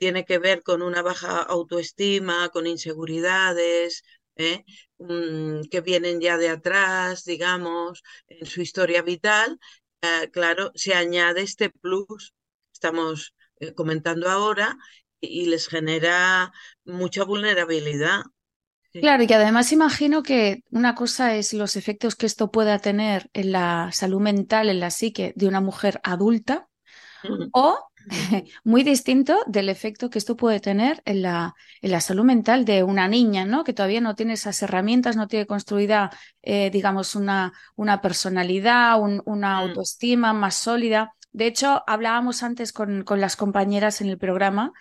[0.00, 4.02] tiene que ver con una baja autoestima, con inseguridades,
[4.36, 4.64] ¿eh?
[4.96, 9.60] mm, que vienen ya de atrás, digamos, en su historia vital,
[10.00, 14.78] eh, claro, se añade este plus que estamos eh, comentando ahora
[15.20, 16.50] y, les genera
[16.84, 18.22] mucha vulnerabilidad.
[18.94, 23.52] Claro, y además imagino que una cosa es los efectos que esto pueda tener en
[23.52, 26.68] la salud mental, en la psique de una mujer adulta,
[27.52, 27.89] o
[28.64, 32.82] muy distinto del efecto que esto puede tener en la, en la salud mental de
[32.82, 33.64] una niña, ¿no?
[33.64, 36.10] Que todavía no tiene esas herramientas, no tiene construida,
[36.42, 39.60] eh, digamos, una, una personalidad, una mm.
[39.60, 41.14] autoestima más sólida.
[41.32, 44.72] De hecho, hablábamos antes con, con las compañeras en el programa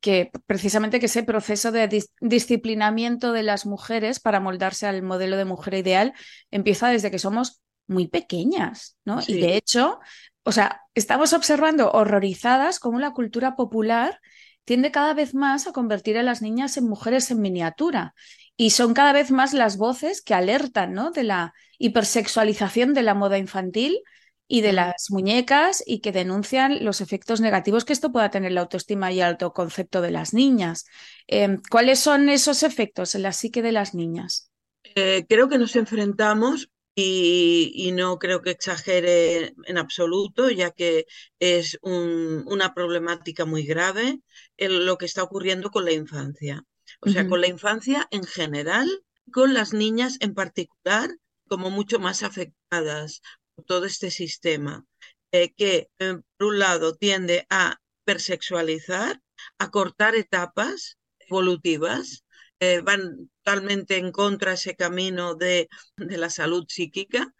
[0.00, 5.44] que precisamente que ese proceso de disciplinamiento de las mujeres para moldarse al modelo de
[5.44, 6.12] mujer ideal
[6.50, 9.20] empieza desde que somos muy pequeñas, ¿no?
[9.26, 10.00] Y de hecho,
[10.46, 14.20] o sea, estamos observando horrorizadas cómo la cultura popular
[14.64, 18.14] tiende cada vez más a convertir a las niñas en mujeres en miniatura.
[18.56, 21.10] Y son cada vez más las voces que alertan ¿no?
[21.10, 23.98] de la hipersexualización de la moda infantil
[24.46, 28.60] y de las muñecas y que denuncian los efectos negativos que esto pueda tener la
[28.60, 30.86] autoestima y el autoconcepto de las niñas.
[31.26, 34.52] Em, ¿Cuáles son esos efectos en la psique de las niñas?
[34.94, 41.06] Eh, creo que nos enfrentamos y, no creo que exagere en absoluto, ya que
[41.38, 44.20] es una problemática muy grave
[44.56, 46.64] en lo que está ocurriendo con la infancia.
[47.00, 48.88] O sea, con la infancia en general,
[49.30, 51.10] con las niñas en particular,
[51.48, 53.20] como mucho más afectadas
[53.54, 54.86] por todo este sistema,
[55.32, 59.20] eh, que eh, por un lado tiende a persexualizar,
[59.58, 62.24] a cortar etapas evolutivas,
[62.60, 67.32] eh, van totalmente en contra ese camino de, la salud psíquica.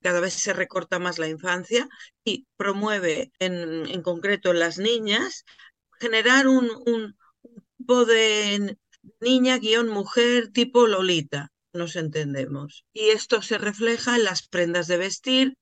[0.00, 1.88] Cada vez se recorta más la infancia
[2.24, 5.44] y promueve en, concreto en las niñas
[5.98, 7.16] generar un, un
[7.76, 8.76] tipo de
[9.20, 12.84] niña guion mujer tipo Lolita, nos entendemos.
[12.92, 15.54] Y esto se refleja en las prendas de vestir.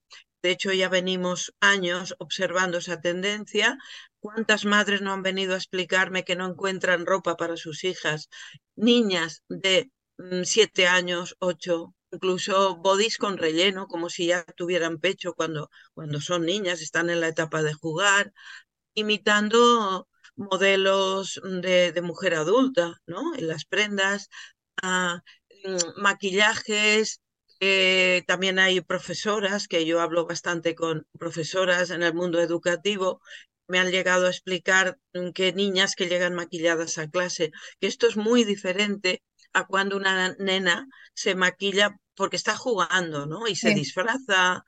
[0.43, 3.79] De hecho, ya venimos años observando esa tendencia.
[4.27, 8.29] ¿Cuántas madres no han venido a explicarme que no encuentran ropa para sus hijas?
[8.75, 15.35] Niñas de mm, siete años, ocho, incluso bodys con relleno, como si ya tuvieran pecho
[15.35, 18.33] cuando, cuando son niñas, están en la etapa de jugar,
[18.95, 23.33] imitando modelos de, mujer adulta, ¿no?
[23.37, 24.29] En las prendas,
[24.83, 25.23] ah,
[25.65, 27.21] mm, maquillajes,
[27.61, 33.21] eh, también hay profesoras, que yo hablo bastante con profesoras en el mundo educativo,
[33.69, 34.99] me han llegado a explicar
[35.35, 37.51] que niñas que llegan maquilladas a clase,
[37.81, 43.47] que esto es muy diferente a cuando una nena se maquilla porque está jugando, ¿no?
[43.47, 44.65] Y se disfraza,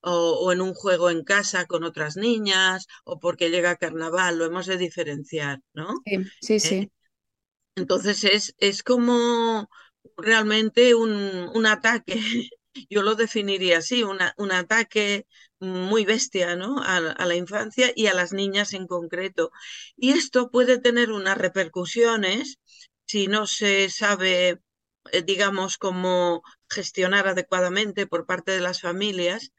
[0.00, 4.44] o, en un juego en casa con otras niñas, o porque llega a carnaval, lo
[4.44, 6.00] hemos de diferenciar, ¿no?
[6.04, 6.74] Sí, sí, sí.
[6.74, 6.90] Eh,
[7.76, 9.68] entonces es, es como
[10.16, 12.20] realmente un, un ataque
[12.90, 15.26] yo lo definiría así, un ataque
[15.60, 16.82] muy bestia ¿no?
[16.82, 19.52] A, la infancia y a las niñas en concreto.
[19.96, 22.58] Y esto puede tener unas repercusiones
[23.06, 24.60] si no se sabe,
[25.12, 29.52] eh, digamos, cómo gestionar adecuadamente por parte de las familias,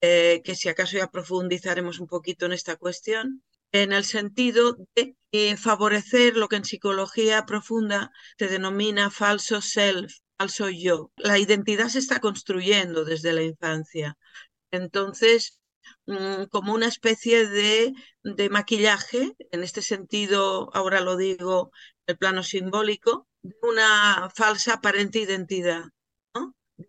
[0.00, 5.16] eh, que si acaso ya profundizaremos un poquito en esta cuestión, en el sentido de
[5.32, 10.12] eh, favorecer lo que en psicología profunda se denomina falso self,
[10.50, 11.10] soy yo.
[11.16, 14.16] La identidad se está construyendo desde la infancia.
[14.70, 15.60] Entonces,
[16.06, 17.94] mm, como una especie de,
[18.50, 21.72] maquillaje, en este sentido, ahora lo digo,
[22.06, 25.84] el plano simbólico, de una falsa aparente identidad.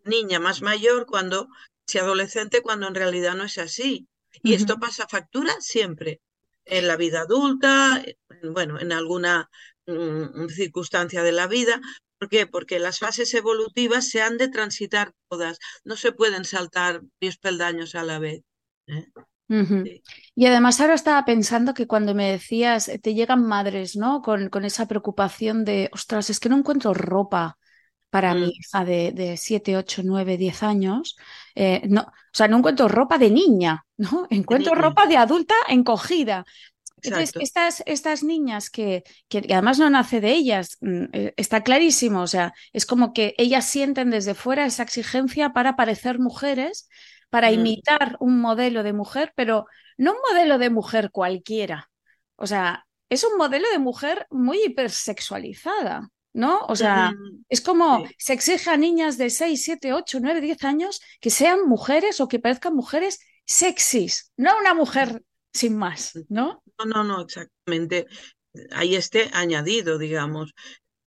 [0.05, 1.47] Niña más mayor cuando,
[1.85, 4.07] si adolescente, cuando en realidad no es así.
[4.41, 6.21] Y esto pasa factura siempre,
[6.65, 8.03] en la vida adulta,
[8.43, 9.49] bueno, en alguna
[9.85, 11.81] mm, circunstancia de la vida,
[12.23, 12.47] ¿Por qué?
[12.47, 17.95] Porque las fases evolutivas se han de transitar todas, no se pueden saltar 10 peldaños
[17.95, 18.43] a la vez.
[18.87, 19.11] ¿eh?
[20.33, 24.21] Y además ahora estaba pensando que cuando me decías, te llegan madres, ¿no?
[24.21, 27.57] Con, con esa preocupación de, ostras, es que no encuentro ropa
[28.09, 28.51] para mi mm.
[28.51, 31.17] hija de, de 7, 8, 9, 10 años.
[31.55, 34.27] Eh, no, o sea, no encuentro ropa de niña, ¿no?
[34.29, 36.45] Encuentro ropa de adulta encogida.
[37.03, 42.21] Entonces, estas, estas niñas que, que, además no nace de ellas, mm, eh, está clarísimo,
[42.21, 46.87] o sea, es como que ellas sienten desde fuera esa exigencia para parecer mujeres,
[47.29, 47.53] para mm.
[47.53, 49.65] imitar un modelo de mujer, pero
[49.97, 51.89] no un modelo de mujer cualquiera.
[52.35, 56.09] O sea, es un modelo de mujer muy hipersexualizada.
[56.33, 56.61] ¿no?
[56.67, 57.13] O sea,
[57.47, 61.67] es como se exige a niñas de 6, 7, 8, 9, 10 años que sean
[61.67, 66.62] mujeres o que parezcan mujeres sexys, no una mujer sin más, ¿no?
[66.79, 68.07] No, no, no, exactamente.
[68.71, 70.53] Ahí esté añadido, digamos.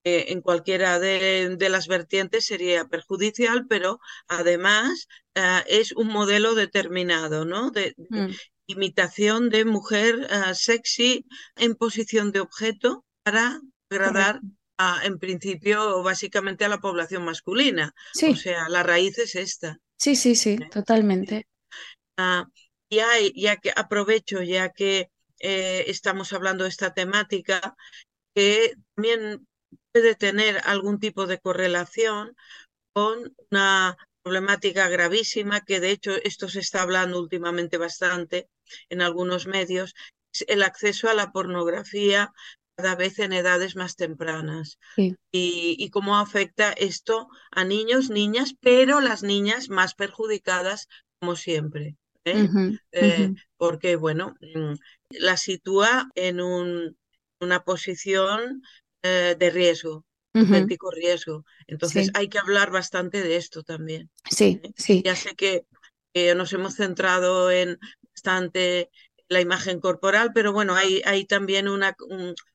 [0.09, 3.99] Eh, en cualquiera de, las vertientes sería perjudicial, pero
[4.29, 7.73] además eh, es un modelo determinado, ¿no?
[7.73, 8.29] De, mm.
[8.69, 13.61] imitación de mujer eh, sexy en posición de objeto para
[13.91, 14.41] agradar
[15.03, 17.93] en principio básicamente a la población masculina.
[18.31, 19.81] O sea, la raíz es esta.
[19.97, 21.49] Sí, sí, sí, totalmente.
[22.17, 22.47] Ah,
[22.91, 25.11] ya, ya que aprovecho, ya que
[25.41, 27.77] eh, estamos hablando de esta temática,
[28.35, 29.47] que también
[29.93, 32.37] puede tener algún tipo de correlación
[32.93, 38.49] con una problemática gravísima, que de hecho esto se está hablando últimamente bastante
[38.89, 39.95] en algunos medios,
[40.33, 42.33] es el acceso a la pornografía
[42.77, 44.79] cada vez en edades más tempranas.
[45.33, 50.89] Y, cómo afecta esto a niños, niñas, pero las niñas más perjudicadas
[51.21, 51.97] como siempre.
[52.27, 52.79] ¿Eh?
[52.93, 54.75] Eh, porque, bueno, mm,
[55.11, 56.97] la sitúa en un,
[57.41, 58.63] una posición
[59.03, 60.05] eh, de riesgo,
[60.35, 61.45] auténtico riesgo.
[61.67, 64.11] Entonces hay que hablar bastante de esto también.
[64.31, 65.03] Sí, sí.
[65.05, 65.65] Ya sé que,
[66.35, 67.79] nos hemos centrado en
[68.15, 68.91] bastante
[69.29, 71.95] la imagen corporal, pero bueno, hay, hay también una,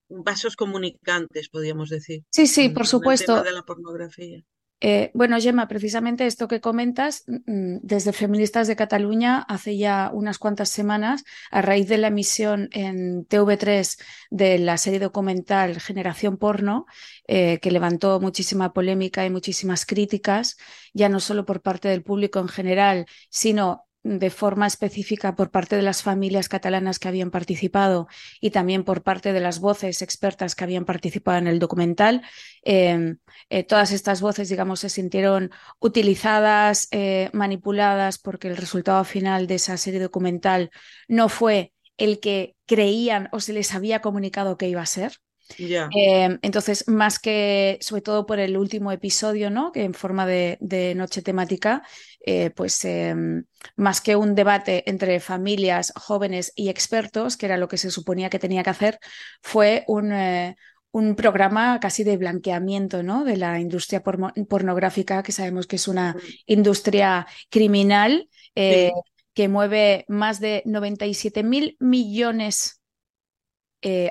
[0.09, 2.23] vasos comunicantes, podríamos decir.
[2.31, 3.43] Sí, sí, por supuesto.
[3.43, 4.43] de la pornografía.
[4.83, 10.09] Eh, bueno, Gemma, precisamente esto que comentas, mm, mm, desde Feministas de Cataluña, hace ya
[10.11, 13.99] unas cuantas semanas, a raíz de la emisión en TV3
[14.31, 16.87] de la serie documental Generación Porno,
[17.27, 20.57] eh, que levantó muchísima polémica y muchísimas críticas,
[20.93, 25.75] ya no solo por parte del público en general, sino de forma específica por parte
[25.75, 28.07] de las familias catalanas que habían participado
[28.39, 32.23] y también por parte de las voces expertas que habían participado en el documental.
[32.63, 33.17] Em,
[33.49, 39.55] eh, todas estas voces, digamos, se sintieron utilizadas, eh, manipuladas, porque el resultado final de
[39.55, 40.71] esa serie documental
[41.07, 45.13] no fue el que creían o se les había comunicado que iba a ser.
[45.57, 49.71] Em, entonces, más que, sobre todo por el último episodio, ¿no?
[49.71, 50.57] Que en forma de,
[50.95, 51.83] noche temática,
[52.25, 53.45] eh, pues em,
[53.75, 58.29] más que un debate entre familias, jóvenes y expertos, que era lo que se suponía
[58.29, 58.99] que tenía que hacer,
[59.41, 60.55] fue un, eh,
[60.91, 63.23] un programa casi de blanqueamiento ¿no?
[63.23, 68.91] de la industria pornográfica, que sabemos que es una industria criminal eh,
[69.33, 72.81] que mueve más de 97 mil millones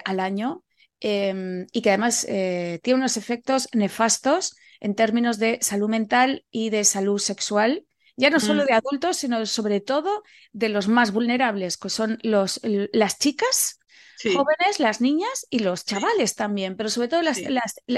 [0.05, 0.65] al año
[1.01, 6.69] Em, y que además eh, tiene unos efectos nefastos en términos de salud mental y
[6.69, 7.87] de salud sexual,
[8.17, 8.67] ya no solo mm.
[8.67, 10.23] de adultos, sino sobre todo
[10.53, 13.79] de los más vulnerables, que son los, las chicas.
[14.23, 17.41] jóvenes, las niñas y los chavales también, pero sobre todo las,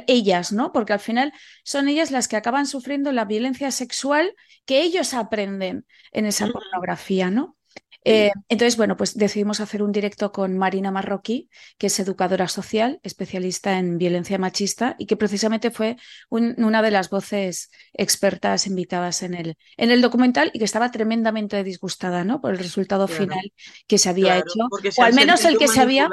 [0.07, 0.71] ellas, ¿no?
[0.71, 1.33] Porque al final
[1.65, 4.33] son ellas las que acaban sufriendo la violencia sexual
[4.65, 7.57] que ellos aprenden en esa pornografía, ¿no?
[8.05, 11.49] Eh, entonces, bueno, pues decidimos hacer un directo con Marina Marroquí,
[11.79, 15.97] que es educadora social, especialista en violencia machista y que precisamente fue
[16.29, 21.63] una de las voces expertas invitadas en el, en el documental y que estaba tremendamente
[21.63, 22.41] disgustada ¿no?
[22.41, 23.53] por el resultado final
[23.87, 24.69] que se había hecho.
[24.99, 26.09] O al menos el que se había.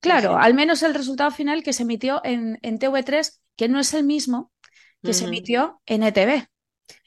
[0.00, 3.94] Claro, al menos el resultado final que se emitió en, en TV3, que no es
[3.94, 4.52] el mismo
[5.02, 6.48] que se emitió en ETV.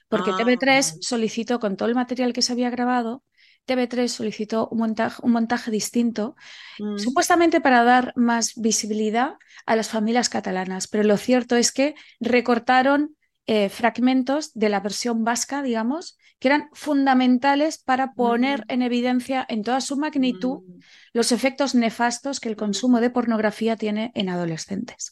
[0.08, 0.98] Porque TV3 ah.
[1.02, 3.24] solicitó con todo el material que se había grabado
[3.70, 6.36] TV3 solicitó un montaje, un montaje distinto,
[6.80, 6.98] mm.
[6.98, 13.16] supuestamente para dar más visibilidad a las familias catalanas, pero lo cierto es que recortaron
[13.46, 18.64] eh, fragmentos de la versión vasca, digamos, que eran fundamentales para poner mm.
[18.74, 20.80] en evidencia en toda su magnitud mm.
[21.14, 25.12] los efectos nefastos que el consumo de pornografía tiene en adolescentes.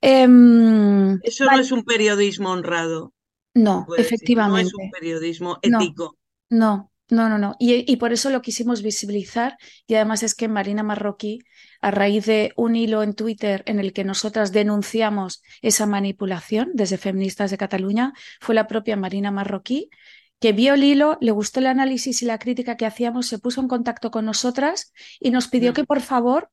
[0.00, 3.12] Em, Eso no es un periodismo honrado.
[3.54, 4.62] No, efectivamente.
[4.62, 6.16] no es un periodismo ético.
[6.50, 6.92] no, no,
[7.28, 7.54] no, no.
[7.58, 9.56] Y, por eso lo quisimos visibilizar.
[9.86, 11.40] Y además es que Marina Marroquí,
[11.80, 16.98] a raíz de un hilo en Twitter en el que nosotras denunciamos esa manipulación desde
[16.98, 19.90] Feministas de Cataluña, fue la propia Marina Marroquí
[20.38, 23.60] que vio el hilo, le gustó el análisis y la crítica que hacíamos, se puso
[23.60, 26.50] en contacto con nosotras y nos pidió que por favor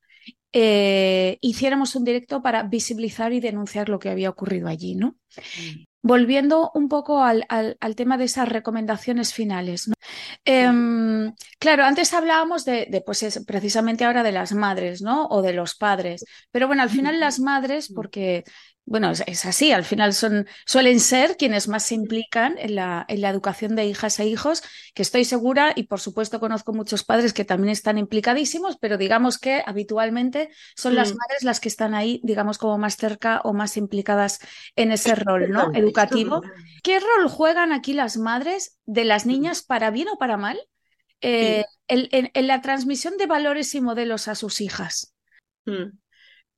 [0.53, 5.17] eh, hiciéramos un directo para visibilizar y denunciar lo que había ocurrido allí, ¿no?
[6.05, 9.89] Volviendo un poco al, al, tema de esas recomendaciones finales.
[10.43, 15.27] Em, claro, antes hablábamos de, pues precisamente ahora de las madres, ¿no?
[15.27, 16.25] O de los padres.
[16.51, 18.43] Pero bueno, al final las madres, porque
[18.85, 23.21] bueno, es, así, al final son, suelen ser quienes más se implican en la, en
[23.21, 24.61] la, educación de hijas e hijos,
[24.93, 29.37] que estoy segura, y por supuesto conozco muchos padres que también están implicadísimos, pero digamos
[29.39, 31.17] que habitualmente son las mm.
[31.17, 34.39] madres las que están ahí, digamos, como más cerca o más implicadas
[34.75, 35.71] en ese rol ¿no?
[35.73, 36.41] educativo.
[36.83, 40.59] ¿Qué rol juegan aquí las madres de las niñas para bien o para mal
[41.21, 45.15] eh, en, la transmisión de valores y modelos a sus hijas?
[45.65, 46.02] Mm.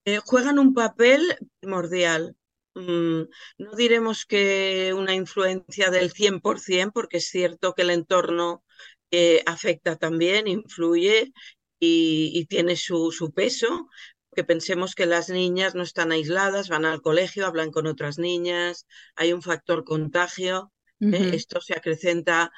[0.06, 2.36] Eh, juegan un papel primordial.
[2.76, 3.24] Mm,
[3.58, 8.64] no diremos que una influencia del 100%, porque es cierto que el entorno
[9.10, 11.34] eh, afecta también, influye
[11.80, 13.90] y, tiene su, su, peso,
[14.36, 18.86] que pensemos que las niñas no están aisladas, van al colegio, hablan con otras niñas,
[19.16, 20.72] hay un factor contagio.
[21.00, 21.32] ¿eh?
[21.34, 22.52] esto se acrecenta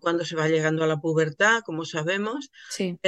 [0.00, 2.50] cuando se va llegando a la pubertad, como sabemos.
[2.70, 2.98] Sí.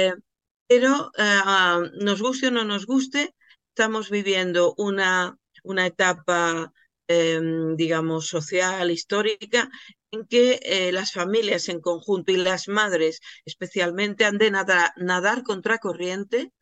[0.67, 3.33] pero uh, nos guste o no nos guste,
[3.73, 6.71] estamos viviendo una, una etapa,
[7.07, 7.41] eh,
[7.75, 9.67] digamos, social, histórica,
[10.11, 15.41] en que eh, las familias en conjunto y las madres especialmente han de nadar, nadar
[15.41, 16.53] contracorriente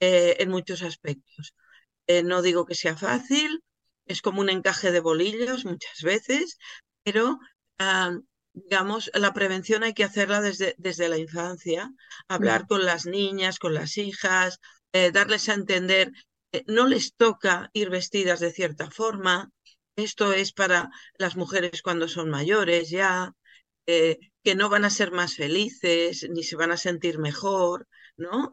[0.00, 1.54] eh, en muchos aspectos.
[2.06, 3.62] Eh, no digo que sea fácil,
[4.06, 6.56] es como un encaje de bolillos muchas veces,
[7.02, 7.38] pero
[8.54, 11.90] digamos, la prevención hay que hacerla desde, desde la infancia,
[12.28, 14.60] hablar con las niñas, con las hijas,
[14.92, 16.12] eh, darles a entender
[16.66, 19.50] no les toca ir vestidas de cierta forma,
[19.96, 23.32] esto es para las mujeres cuando son mayores ya,
[23.86, 27.86] eh, que no van a ser más felices ni se van a sentir mejor,
[28.16, 28.50] ¿no?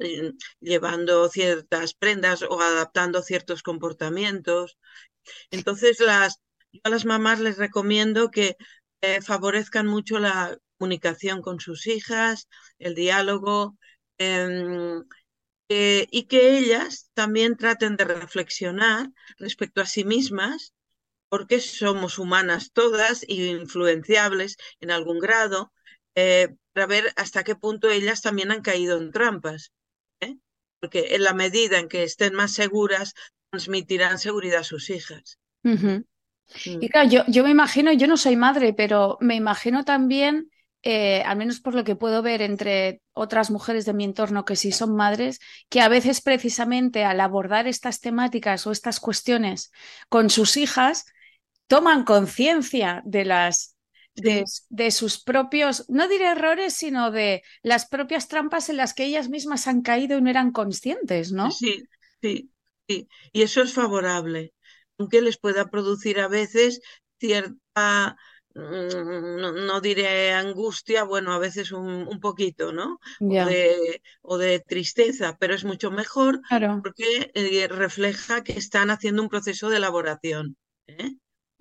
[0.60, 4.78] Llevando ciertas prendas o adaptando ciertos comportamientos.
[5.52, 6.40] Entonces, las,
[6.72, 8.56] yo a las mamás les recomiendo que
[9.02, 12.48] eh, favorezcan mucho la comunicación con sus hijas,
[12.80, 13.78] el diálogo,
[15.74, 20.74] eh, y que ellas también traten de reflexionar respecto a sí mismas,
[21.30, 25.72] porque somos humanas todas y influenciables en algún grado,
[26.16, 29.72] eh, para ver hasta qué punto ellas también han caído en trampas.
[30.20, 30.36] ¿eh?
[30.82, 33.14] Porque en la medida en que estén más seguras,
[33.50, 35.40] transmitirán seguridad a sus hijas.
[35.64, 36.06] Uh -huh.
[36.66, 40.51] Y claro, yo, yo, me imagino, yo no soy madre, pero me imagino también,
[40.84, 44.56] eh, al menos por lo que puedo ver entre otras mujeres de mi entorno que
[44.56, 49.72] sí son madres, que a veces precisamente al abordar estas temáticas o estas cuestiones
[50.10, 51.06] con sus hijas,
[51.68, 53.76] toman conciencia de las
[54.16, 59.06] de, de, sus propios, no diré errores, sino de las propias trampas en las que
[59.06, 61.50] ellas mismas han caído y no eran conscientes, ¿no?
[61.52, 61.84] Sí,
[62.22, 62.52] sí,
[62.90, 63.08] sí.
[63.32, 64.54] Y eso es favorable,
[64.98, 66.82] aunque les pueda producir a veces
[67.20, 68.18] cierta,
[68.54, 73.00] no, no diré angustia, bueno, a veces un, un poquito, ¿no?
[73.20, 73.46] Yeah.
[73.46, 76.80] O, de, o, de, tristeza, pero es mucho mejor claro.
[76.84, 80.58] porque eh, refleja que están haciendo un proceso de elaboración.
[80.88, 81.12] ¿eh?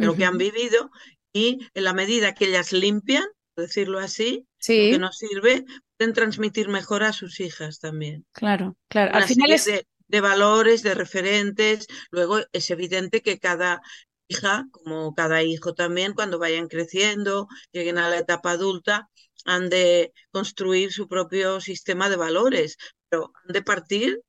[0.00, 0.90] lo que han vivido
[1.32, 3.24] y en la medida que ellas limpian,
[3.56, 4.86] decirlo así, sí.
[4.86, 5.64] lo que nos sirve,
[5.96, 8.24] pueden transmitir mejor a sus hijas también.
[8.32, 9.10] Claro, claro.
[9.10, 9.64] Una Al final es...
[9.66, 11.86] de, de, valores, de referentes.
[12.10, 13.82] Luego es evidente que cada
[14.30, 19.10] hija, como cada hijo también, cuando vayan creciendo, lleguen a la etapa adulta,
[19.44, 22.76] han de construir su propio sistema de valores,
[23.08, 24.20] pero han de partir,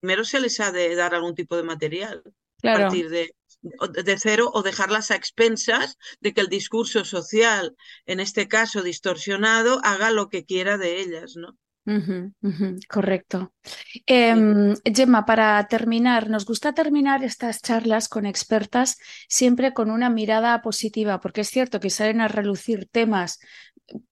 [0.00, 2.22] primero se les ha de dar algún tipo de material.
[2.60, 2.78] Claro.
[2.78, 3.34] A partir de,
[4.02, 7.76] de cero o dejarlas a expensas de que el discurso social,
[8.06, 11.58] en este caso distorsionado, haga lo que quiera de ellas, ¿no?
[11.86, 13.52] Uh -huh, uh -huh, correcto.
[14.06, 14.34] Eh,
[14.94, 18.96] Gemma, para terminar, nos gusta terminar estas charlas con expertas
[19.28, 23.38] siempre con una mirada positiva, porque es cierto que salen a relucir temas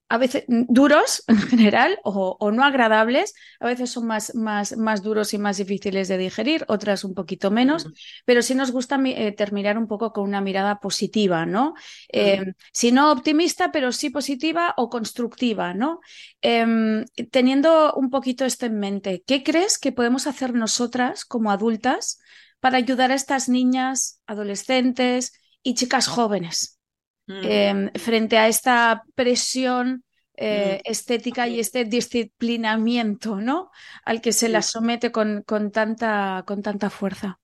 [0.09, 5.01] a veces duros en general o, o, no agradables, a veces son más, más, más
[5.01, 7.87] duros y más difíciles de digerir, otras un poquito menos,
[8.25, 11.73] pero sí nos gusta eh, terminar un poco con una mirada positiva, ¿no?
[12.09, 15.99] Eh, si no optimista, pero sí positiva o constructiva, ¿no?
[16.41, 22.19] Eh, teniendo un poquito esto en mente, ¿qué crees que podemos hacer nosotras como adultas
[22.59, 26.79] para ayudar a estas niñas, adolescentes y chicas jóvenes?
[27.27, 30.03] Eh, frente a esta presión
[30.35, 33.69] eh, estética y este disciplinamiento ¿no?
[34.03, 34.51] al que se sí.
[34.51, 37.39] la somete con, con, tanta, con tanta fuerza.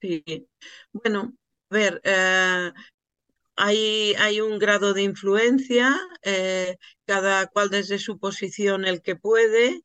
[0.00, 0.24] Sí,
[0.92, 1.34] bueno,
[1.70, 2.72] a ver, eh,
[3.56, 9.82] hay, hay, un grado de influencia, eh, cada cual desde su posición el que puede,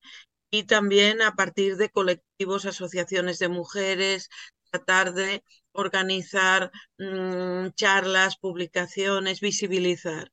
[0.51, 4.29] y también a partir de colectivos, asociaciones de mujeres,
[4.73, 10.31] tratar de organizar mmm, charlas, publicaciones, visibilizar.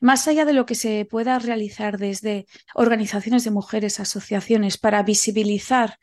[0.00, 5.98] Más allá de lo que se pueda realizar desde organizaciones de mujeres, asociaciones, para visibilizar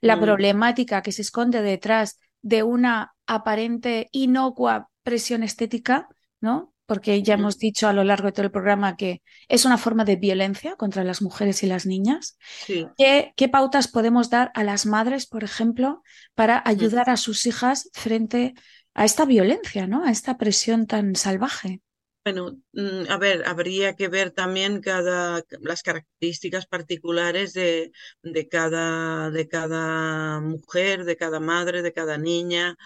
[0.00, 0.20] la mm.
[0.20, 6.08] problemática que se esconde detrás de una aparente inocua presión estética,
[6.40, 6.72] ¿no?
[6.88, 7.40] Porque ya mm.
[7.40, 10.74] hemos dicho a lo largo de todo el programa que es una forma de violencia
[10.74, 12.38] contra las mujeres y las niñas.
[12.66, 12.88] Sí.
[12.96, 16.02] ¿Qué, ¿Qué, pautas podemos dar a las madres, por ejemplo,
[16.34, 17.10] para ayudar mm.
[17.10, 18.54] a sus hijas frente
[18.94, 20.04] a esta violencia, ¿no?
[20.04, 21.82] A esta presión tan salvaje.
[22.24, 22.58] Bueno,
[23.08, 27.90] a ver, habría que ver también cada, las características particulares de,
[28.22, 32.76] de, cada, de cada mujer, de cada madre, de cada niña,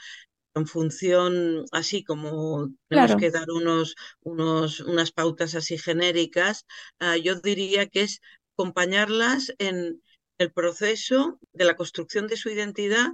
[0.55, 3.17] en función, así como tenemos Claro.
[3.17, 6.67] que dar unos, unos, unas pautas así genéricas,
[7.01, 8.21] ah, yo diría que es
[8.55, 10.03] acompañarlas en
[10.39, 13.09] el proceso de la construcción de su identidad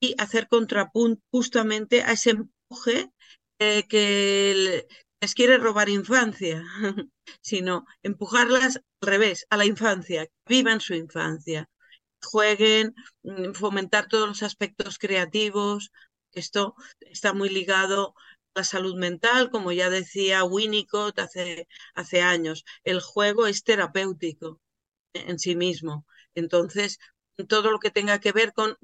[0.00, 3.10] y hacer contrapunto justamente a ese empuje
[3.58, 4.86] eh, que el-
[5.20, 6.62] les quiere robar infancia,
[7.40, 11.68] sino empujarlas al revés, a la infancia, que vivan su infancia,
[12.22, 15.90] jueguen, mm, fomentar todos los aspectos creativos.
[16.34, 18.14] Esto está muy ligado
[18.54, 21.68] a la salud mental, como ya decía Winnicott hace,
[22.22, 22.64] años.
[22.84, 24.60] El juego es terapéutico
[25.14, 26.06] en sí mismo.
[26.34, 26.98] Entonces,
[27.48, 28.76] todo lo que tenga que ver con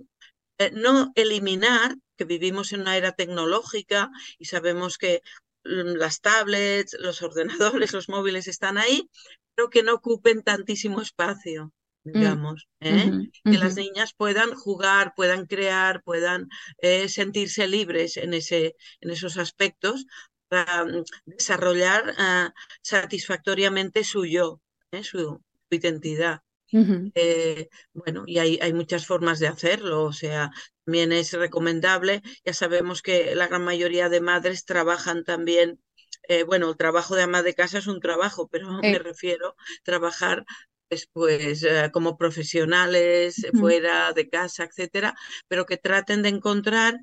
[0.58, 5.22] eh, no eliminar, que vivimos en una era tecnológica y sabemos que
[5.64, 9.08] mm, las tablets, los ordenadores, los móviles están ahí,
[9.54, 11.72] pero que no ocupen tantísimo espacio,
[12.02, 13.10] digamos, ¿eh?
[13.44, 16.48] que las niñas puedan jugar, puedan crear, puedan
[16.78, 20.06] eh, sentirse libres en, ese, en esos aspectos
[20.48, 24.60] para mm, desarrollar ah, satisfactoriamente su yo,
[25.02, 26.42] su identidad.
[26.72, 30.50] Eh, bueno, y hay, hay, muchas formas de hacerlo, o sea,
[30.84, 32.22] también es recomendable.
[32.44, 35.80] Ya sabemos que la gran mayoría de madres trabajan también,
[36.28, 39.54] eh, bueno, el trabajo de ama de casa es un trabajo, pero me refiero a
[39.82, 40.44] trabajar
[40.90, 45.14] pues, pues eh, como profesionales fuera de casa, etcétera,
[45.46, 46.98] pero que traten de encontrar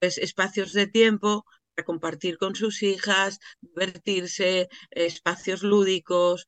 [0.00, 6.46] pues, espacios de tiempo para compartir con sus hijas, divertirse, espacios lúdicos,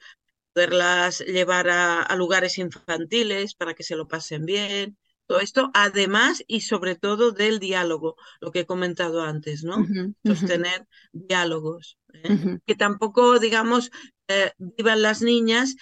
[0.52, 4.98] poderlas llevar a, lugares infantiles para que se lo pasen bien.
[5.26, 9.86] Todo esto, además y sobre todo del diálogo, lo que he comentado antes, ¿no?
[10.24, 11.96] Sostener diálogos.
[12.12, 12.58] ¿eh?
[12.66, 13.92] Que tampoco, digamos,
[14.28, 15.76] eh, vivan las niñas eh,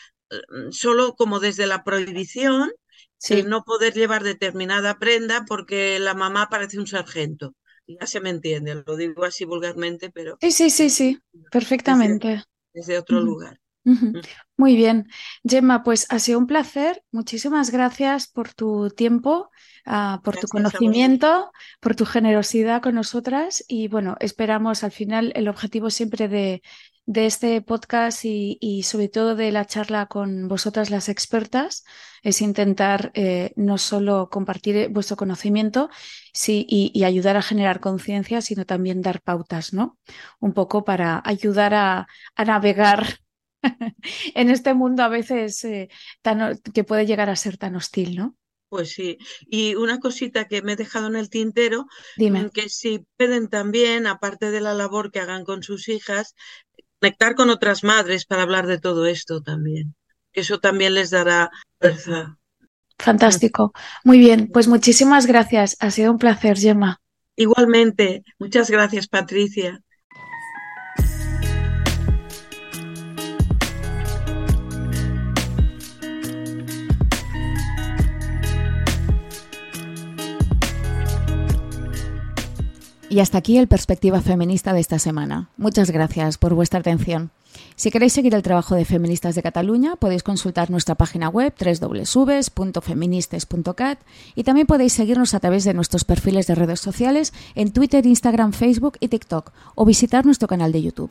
[0.71, 2.71] solo como desde la prohibición,
[3.19, 7.55] sin no poder llevar determinada prenda porque la mamá parece un sargento.
[7.87, 10.39] Ya se me entiende, lo digo así vulgarmente, pero...
[10.41, 11.19] Sí, sí, sí, sí,
[11.51, 12.45] perfectamente.
[12.73, 13.61] desde otro lugar.
[13.85, 14.21] Mm.
[14.57, 15.09] Muy bien.
[15.43, 17.03] Gemma, pues ha sido un placer.
[17.11, 19.51] Muchísimas gracias por tu tiempo,
[19.87, 21.51] ah, por tu conocimiento,
[21.81, 23.65] por tu generosidad con nosotras.
[23.69, 26.63] Y bueno, esperamos al final el objetivo siempre de,
[27.11, 31.85] de este podcast y, sobre todo de la charla con vosotras las expertas
[32.23, 35.91] es intentar eh, no solo compartir vuestro conocimiento
[36.33, 39.99] sí, y, ayudar a generar conciencia, sino también dar pautas, ¿no?
[40.39, 42.07] Un poco para ayudar a,
[42.37, 43.19] a navegar
[44.37, 45.89] en este mundo a veces eh,
[46.23, 48.37] tan, que puede llegar a ser tan hostil, ¿no?
[48.71, 51.87] Pues sí, y una cosita que me he dejado en el tintero,
[52.17, 52.45] Dime.
[52.45, 56.37] Mm, que si pueden también, aparte de la labor que hagan con sus hijas,
[57.01, 59.95] conectar con otras madres para hablar de todo esto también.
[60.33, 62.37] Eso también les dará fuerza.
[62.99, 63.73] Fantástico.
[64.05, 65.77] Muy bien, pues muchísimas gracias.
[65.81, 67.01] Ha sido un placer, Gemma.
[67.35, 68.23] Igualmente.
[68.39, 69.83] Muchas gracias, Patricia.
[83.11, 85.51] Y hasta aquí el Perspectiva Feminista de esta semana.
[85.57, 87.33] Muchas gracias por vuestra atención.
[87.75, 93.99] Si queréis seguir el trabajo de Feministas de Cataluña, podéis consultar nuestra página web www.feministes.cat
[94.37, 98.53] y también podéis seguirnos a través de nuestros perfiles de redes sociales en Twitter, Instagram,
[98.53, 101.11] Facebook y TikTok o visitar nuestro canal de YouTube.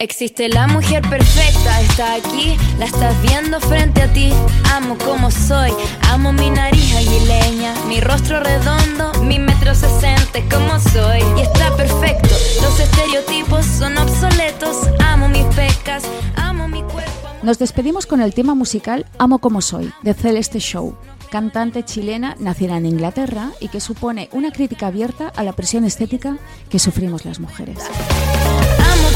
[0.00, 4.32] Existe la mujer perfecta, está aquí, la estás viendo frente a ti.
[4.72, 5.70] Amo como soy,
[6.10, 11.20] amo mi nariz aguileña, mi rostro redondo, mi metro sesenta como soy.
[11.38, 14.88] Y está perfecto, los estereotipos son obsoletos.
[14.98, 16.02] Amo mis pecas,
[16.34, 17.28] amo mi cuerpo.
[17.44, 20.96] Nos despedimos con el tema musical Amo como soy, de Celeste Show
[21.30, 26.36] cantante chilena nacida en Inglaterra y que supone una crítica abierta a la presión estética
[26.68, 27.78] que sufrimos las mujeres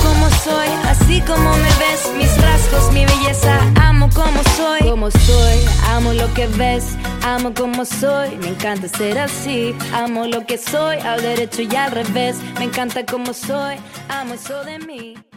[0.02, 5.58] como soy, así como me ves, mis rasgos, mi belleza, amo como soy, como soy,
[5.88, 10.98] amo lo que ves, amo como soy, me encanta ser así, amo lo que soy,
[10.98, 13.76] al derecho y al revés, me encanta como soy,
[14.08, 15.27] amo eso de mí.